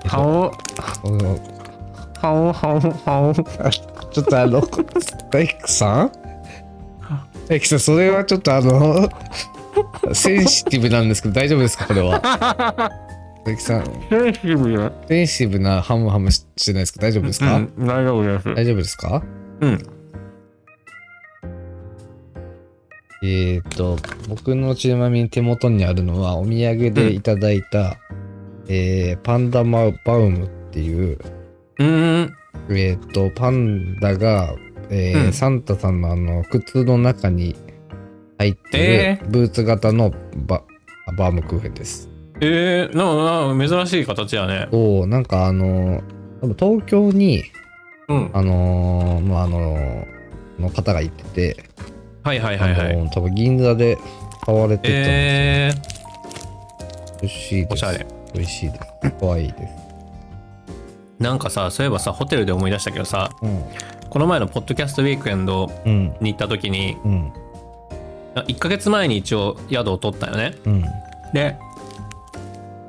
[0.09, 0.51] ハ
[2.23, 3.33] オもぐもぐハオハオハオ
[4.11, 4.61] ちょっとあの、
[5.31, 6.11] 大工さん？
[7.47, 9.09] 大工さん、それはちょっとあの、
[10.13, 12.19] センシティブなんですけど、大丈夫ですかこれは？
[13.45, 17.01] 大工さん、センシティブよセンシティブなハムハムししてないですか？
[17.01, 18.55] 大丈夫ですか、うん大丈夫です。
[18.55, 19.23] 大丈夫ですか？
[19.61, 19.79] うん。
[23.23, 23.97] えっ、と、
[24.29, 27.97] 僕のちなみに手元にあるのは、お土産でいただいた、
[28.67, 31.17] えーパンダマバウムっていう、
[31.79, 32.35] うーん。
[32.69, 34.55] えっ、と、パンダが、
[34.89, 35.33] えーうん。
[35.33, 37.55] サンタさんのあの、靴の中に
[38.37, 40.63] 入ってえるブーツ型のバ,、
[41.17, 42.09] バームクーヘンです。
[42.39, 44.67] えー、なんかなんか珍しい形やね。
[44.71, 46.03] おおなんかあの、
[46.41, 47.43] 多分東京に、
[48.07, 48.29] うん。
[48.33, 50.05] あのーまあ、あの
[50.59, 51.23] の方が行って
[51.53, 51.63] て、
[52.23, 53.09] はいはいはいはい。
[53.11, 53.97] 多分銀座で
[54.45, 55.71] 買われてた、え
[57.21, 57.69] 美味しいです。
[57.69, 58.07] ー、おしゃれ。
[58.33, 59.13] 美味しいです。
[59.19, 59.86] 可愛いです。
[61.19, 63.63] なんかさそういえばさホテルで思い出したけどさうん。
[64.09, 66.15] この前のポッドキャストウィークエンドうん。
[66.21, 67.33] に行った時にうん。
[68.35, 70.85] 1ヶ月前に一応宿を取ったよねうん。
[71.33, 71.57] で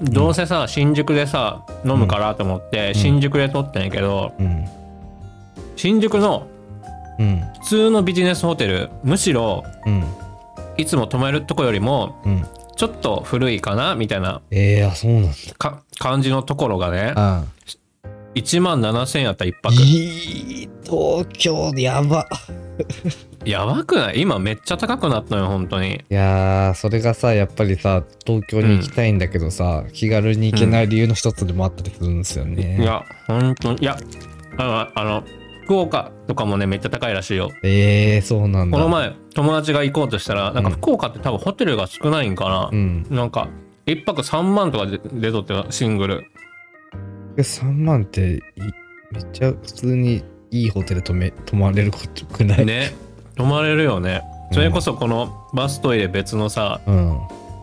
[0.02, 4.64] どうせさ新宿でさ飲むからと思って新宿で取ったんやけど、うん。
[5.76, 6.46] 新宿の
[7.18, 7.40] うん。
[7.60, 10.04] 普通のビジネスホテルむしろうん。
[10.76, 12.46] いつも泊まるとこよりもうん。
[12.76, 15.32] ちょっと古いかなみたいなえそうなん
[15.98, 17.42] 感じのところがねあ
[18.38, 19.74] 1万7000円やった1泊。
[19.74, 22.26] いい、東京やば。
[23.44, 24.20] やばくない？
[24.20, 25.94] 今めっちゃ高くなったのよ本当に。
[25.94, 32.78] いやー、それがさ、やっぱりさ、東京に行きたいんだけどさ、気軽に行けない理由の一つでもあったりするんですよね。
[32.80, 33.82] いや本当に。
[33.82, 33.96] いや
[34.56, 35.24] あのあの
[35.64, 37.50] 福岡とかもねめっちゃ高いらしいよ。
[37.62, 38.76] ええー、そうなんだ。
[38.76, 40.74] この前友達が行こうとしたらなんかうん。
[40.76, 43.06] 福岡って多分ホテルが少ないんかな、うん。
[43.10, 43.48] なんか
[43.86, 46.16] 1泊3万とかで出とってたシングル。
[46.18, 46.24] で
[47.42, 48.40] 3万ってい
[49.12, 52.92] めっちゃ普通にいいホテル泊め泊まれることくない、ね。
[53.36, 54.22] 泊まれるよね。
[54.52, 57.20] それこそこのバストイレ別のさうん。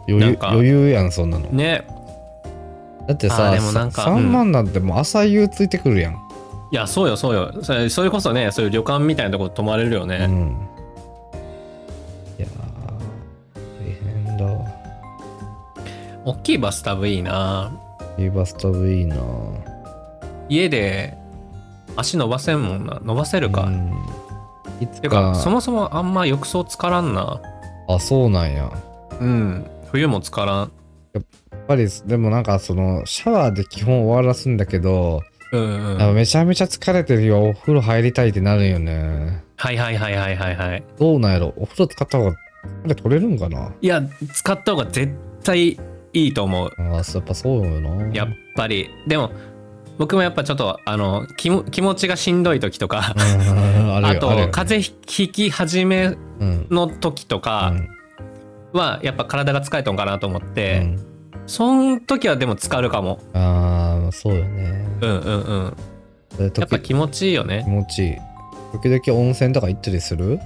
[0.08, 1.50] 余裕余裕やんそんなの。
[1.50, 1.88] ね。
[1.90, 6.14] あだってさーでもなんかさ3万なんてもう朝夕ついてくるやん、
[6.72, 7.64] いやそうよそうよ。
[7.64, 10.58] それそれこそねそういう旅館みたいなとこ泊まれるようね、ん。
[12.38, 12.50] いやー
[13.80, 13.94] 大
[14.26, 14.66] 変だわ。
[16.26, 17.72] 大きいバスタブいいな
[18.18, 19.18] いいバスタブいいな。
[20.50, 21.18] 家で
[21.96, 23.00] 足伸ばせんもんな。
[23.04, 23.94] 伸ばせるか、うん。
[24.80, 27.42] いつてかかそもそもあんま浴槽浸からんな。
[27.88, 28.58] あそうなんや。
[28.58, 28.72] や
[29.20, 29.66] うん。
[29.92, 30.72] 冬も浸からん。
[31.66, 36.16] っぱりでもなんかそのシャワーで基本終わらすんだけど、うんうん。
[36.16, 37.50] めちゃめちゃ疲れてるよ。
[37.50, 39.44] お風呂入りたいってなるよね。
[39.58, 40.84] はいはいはいはいはいはい。
[41.00, 41.54] どうなんやろ。
[41.58, 42.36] お風呂使った方が疲
[42.88, 43.74] れ取れるんかな。
[43.82, 44.04] いや
[44.34, 45.14] 使った方が絶
[45.44, 45.80] 対
[46.16, 46.72] いいと思う。
[46.78, 48.90] あやっぱそうよなやっぱり。
[49.08, 49.32] でも
[49.98, 54.48] 僕もやっぱちょっとあの気も気持ちがしんどい時とか うんあとね。
[54.52, 56.68] 風邪ひき始めうん。
[56.72, 57.74] の時とか
[58.74, 61.00] はやっぱ体が疲れたのかなと思っうて、ん。
[61.48, 63.20] そん時はでも浸かるかも。
[63.34, 64.86] ああそうよね。
[65.02, 65.78] うんうんうん。
[66.40, 68.16] やっぱ気持ちいいよ気ね持ちいい。
[68.82, 70.40] 時々温泉とか行ったりする？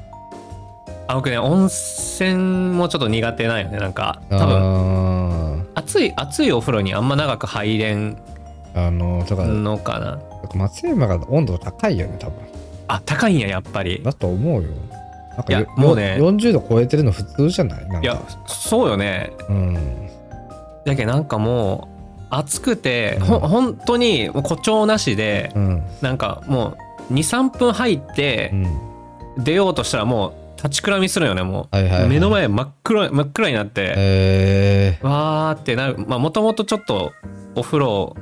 [1.08, 4.22] あ僕ね温泉もちょっと苦手なんよねなんか。
[4.30, 5.19] 多分あ
[5.90, 10.20] 暑い暑いお風呂にあんま長く入れんーあのだから、のかな？
[10.54, 12.36] 松山が温度が高いよね多分。
[12.88, 14.00] あ高いんややっぱり。
[14.04, 14.70] だと思うよ。
[15.36, 16.18] なんかいやよもうね。
[16.20, 17.88] 40度超えてるの普通じゃない？
[18.04, 19.32] いやそうよね。
[19.50, 20.10] うん。
[20.86, 21.88] だけどなんかも
[22.22, 23.26] う暑くて、うん。
[23.26, 25.84] ほ本当に誇張なしでうん。
[26.02, 26.78] なんかも
[27.10, 29.44] う23分入ってうん。
[29.44, 35.98] 出ようとしたらもう立ちくらみするよねもう、はいはい、はい、目の前真っ黒真っ暗になって、えわーってなる。
[35.98, 37.14] まあもともとちょっと
[37.56, 38.16] お風呂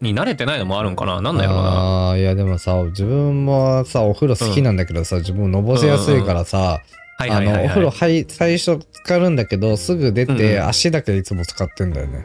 [0.00, 1.20] に慣れてないのもあるんかな。
[1.20, 2.10] なんー、だろうな。
[2.10, 6.82] あーいやでもさ自分もさお風呂好きなんだけどさ、自分のぼせやすいからさ、
[7.18, 10.68] はいはいはい、あのお風呂はい、入最初浸かるんだけどすぐ出て、うんうん。
[10.68, 12.24] 足だけいつも使ってんだよね。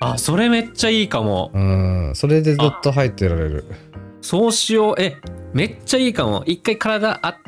[0.00, 1.50] あそれめっちゃいいかも。
[1.52, 2.12] うん。
[2.14, 3.64] それでずっと入ってられる。
[4.22, 4.94] そうしよう。
[4.98, 5.16] え
[5.52, 6.42] めっちゃいいかも。
[6.46, 7.38] 一回体あ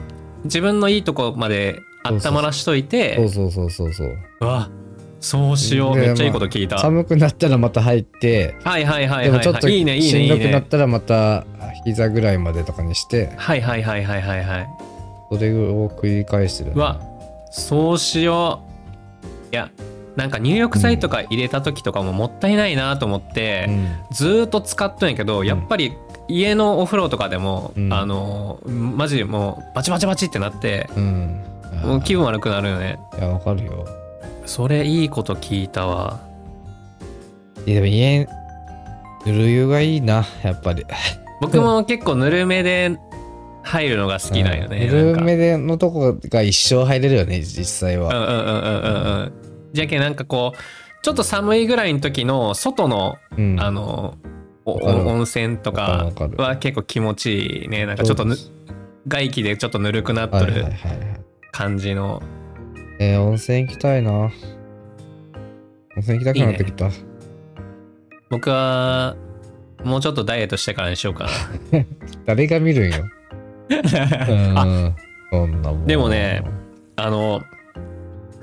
[0.44, 3.16] 自分のいいとこまで温まらしといて。
[3.16, 4.18] そうそうそうそうそう。
[4.40, 4.70] うわ
[5.22, 5.94] そうしよう。
[5.94, 10.08] でめっちゃいいこと聞いた、寒くなったらまた入ってはいはいはいはいでもちょっとはいいいねいいね。
[10.08, 11.46] しんどくなったらまた
[11.84, 13.32] 膝ぐらいまでとかにして。
[13.36, 14.68] はいはいはいはいはいはい。
[15.30, 17.00] それを繰り返してるうわ
[17.50, 18.62] そうしよ
[19.50, 19.54] う。
[19.54, 19.70] いや
[20.16, 23.88] なんか入浴剤とか入れた時とかももったいないなと思って、うん。
[24.10, 25.94] ずーっと使っとんやけどやっぱり
[26.28, 27.92] 家のお風呂とかでも、うん。
[27.92, 31.44] あのマジでもうバチバチバチってなってうん。
[31.84, 32.98] もう気分悪くなるよね。
[33.16, 33.86] いやわかるよ
[34.44, 36.20] それいいこと聞いたわ。
[37.66, 38.28] いやでも家
[39.26, 40.84] ぬる湯がいいなやっぱり。
[41.40, 42.98] 僕も結構ぬるめで
[43.62, 45.20] 入るのが好きなんよね、ぬなんか。
[45.20, 49.20] るめでのとこが一生入れるよね実際は、うんうんうんうんうん。
[49.20, 49.32] うん
[49.72, 50.58] じゃけなんかこう
[51.02, 53.60] ちょっと寒いぐらいの時の外のうん。
[53.60, 54.18] あの
[54.64, 57.84] 温泉とかは結構気持ちいいね。
[57.84, 58.36] なんかちょっとぬ
[59.08, 60.66] 外気でちょっとぬるくなっとる
[61.50, 62.22] 感じの
[63.02, 64.12] えー、温泉行きたいな。
[64.12, 64.30] 温
[65.98, 66.88] 泉行きたくなってきた。
[68.30, 69.16] 僕は
[69.84, 71.28] もうちょっとダイエットしてからにしようか
[72.24, 73.04] 誰が見るんよ。
[73.70, 74.94] うん。
[75.32, 75.86] そんなもん。
[75.86, 76.44] でもね
[76.96, 77.42] あの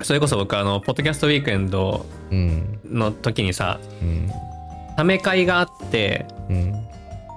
[0.02, 4.30] それこそ僕あのポッドキャストウィークエンドうんの時にさうん。
[4.96, 6.74] ため会があってうん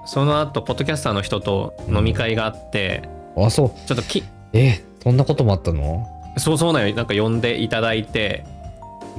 [0.04, 3.08] その後ポッドキャスターの人と飲み会があって、
[3.38, 3.70] あそう。
[3.88, 4.22] ちょっとき
[4.52, 6.06] えそんなこともあったの？
[6.36, 6.94] そうそうなんよ。
[6.94, 8.44] なんか呼んでいただいて、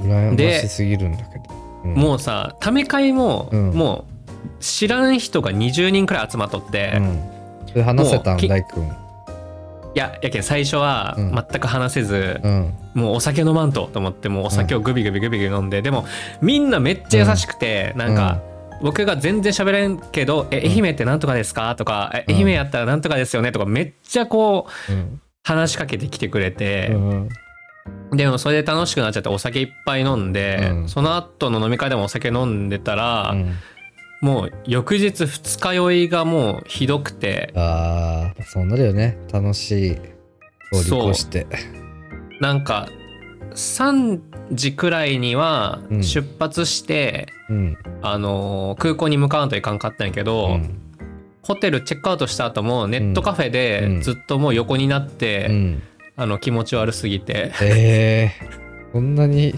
[0.00, 1.44] 羨までしすぎるんだけど、
[1.84, 1.94] うん。
[1.94, 3.70] もうさため会も、うん。
[3.72, 6.92] もう知らん人が20人くらい集まっとって、
[7.74, 7.82] いうん。
[7.84, 8.36] 話せたん？
[8.38, 8.90] 大君。
[9.94, 11.32] ややけん最初はうん。
[11.34, 12.74] 全く話せず、うん。
[12.94, 16.04] もうお酒飲まんとと思ってもうお酒をグビグビグビグビ飲んで、でも
[16.42, 18.40] みんなめっちゃ優しくて、なんか、
[18.82, 27.28] 僕が全然喋れんけど「え愛媛ってなんとかですか?」とかえ「うん愛媛やったらなんとかですよね」とかめっちゃこううん話しかけてきてくれて、うん
[28.10, 30.88] でもそれで楽しくなっちゃってお酒いっぱい飲んで、うん。
[30.88, 33.54] その後の飲み会でもお酒飲んでたら、うん。
[34.20, 37.52] もう翌日二日酔いがもうひどくて。
[37.54, 39.18] ああそうなるよね。
[39.32, 39.94] 楽しい。
[40.72, 41.46] 通り越して。
[42.40, 42.88] なんか
[43.52, 44.20] 3
[44.50, 46.02] 時くらいにはうん。
[46.02, 47.78] 出発して、うん。
[48.02, 50.82] あのー空港に向かわんといかんかったんやけど、うん
[51.46, 53.52] ホテルチェックアウトした後もネットカフェうん。
[53.52, 55.82] でずっともう横になって、うん。
[56.16, 57.52] あの気持ち悪すぎて。
[57.62, 59.54] えー、こんなに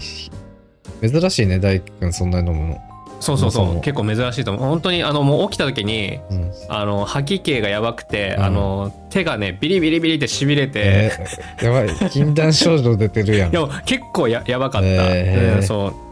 [1.01, 2.81] 珍しいね大君そんなに飲むの
[3.19, 3.51] そうそう。
[3.51, 4.63] そう結構珍しいと思う。
[4.69, 6.51] 本当にあのもう起きた時にうん。
[6.69, 8.43] あの吐き気がやばくて、うん。
[8.43, 12.09] あの手がねビリビリビリってしびれて、えー、やばい。
[12.11, 13.49] 禁断症状出てるやん。
[13.51, 15.55] いや結構ややばかった、えー。
[15.55, 16.08] うんそう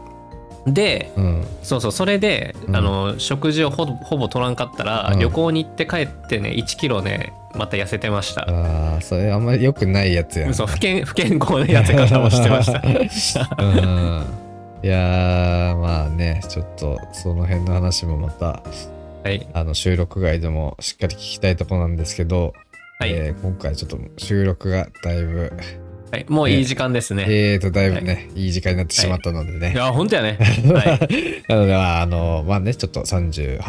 [0.74, 1.46] でうん。
[1.62, 2.76] そうそうそれで、うん。
[2.76, 5.18] あの食事をほぼほぼ取らんかったら、うん。
[5.18, 10.54] 旅行に行って帰ってね1キロねまた痩せてました、ああそれあんまり良くないやつやん。
[10.54, 12.72] そう不健不健康な痩せ方もしてまし
[13.34, 13.56] た。
[13.58, 14.26] うん。
[14.82, 18.62] いやーまあねちょっとその辺の話もまた
[19.24, 19.46] はい。
[19.54, 22.52] あの収録外でもしっかり聞きたいところなんですけど
[23.00, 23.12] はい。
[23.12, 25.52] えー今回ちょっと収録がだいぶ、
[26.10, 27.26] はい、もういい時間ですね。
[27.28, 29.72] えーと、だいぶね、い、い時間になってしまったのでね。
[29.74, 30.38] いや、本当やね。
[30.40, 31.44] はい。
[31.48, 33.60] なので、まあ、あの、まあね、ちょっと38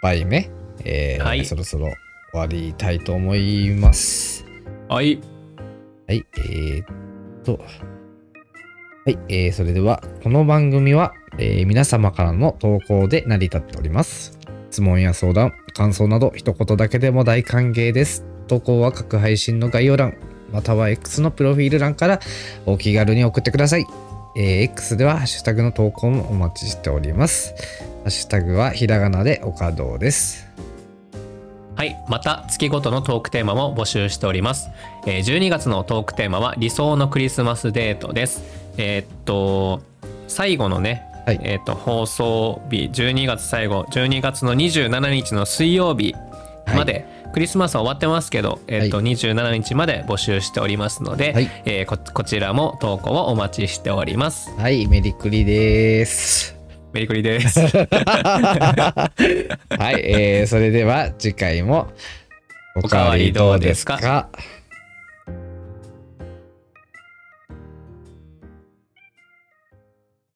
[0.00, 0.48] 杯目、
[0.84, 1.92] えーはいそろそろ
[2.32, 4.46] 終わりたいと思います。
[4.88, 5.18] はい。
[6.06, 6.86] はい、えーっ
[7.44, 14.38] と、はい、えーそれでは、この番組は、えー皆様からの投稿で成り立っております。
[14.70, 18.24] 質問や相談、感想など、一言だけでも大歓迎です。
[18.46, 20.14] 投稿は各配信の概要欄、
[20.52, 22.20] または X のプロフィール欄から
[22.66, 23.86] お気軽に送ってください。
[24.36, 27.54] えー X ではハッシュタグの投稿もお待ちしております。
[28.04, 30.48] ハッシュタグはひらがなで岡堂です。
[31.76, 31.96] はい。
[32.08, 34.68] また、月ごとのトークテーマも募集しております。
[35.06, 38.42] えー12月のトークテーマは、理想のクリスマスデートです。
[38.76, 39.80] えーっと、
[40.28, 46.14] 最後のね、はいえーっと、放送日、12月最後、12月の27日の水曜日
[46.66, 54.50] まで、クリスマスは終わってますけど、えーっと、は27日まで募集しておりますので、はいえーここちらも投稿をお待ちしております。
[54.58, 56.56] はい、メリクリです。
[56.92, 57.60] メリクリです。
[57.68, 59.10] は
[59.96, 61.88] い、えー、それでは次回も
[62.74, 64.28] おかわりどうですか？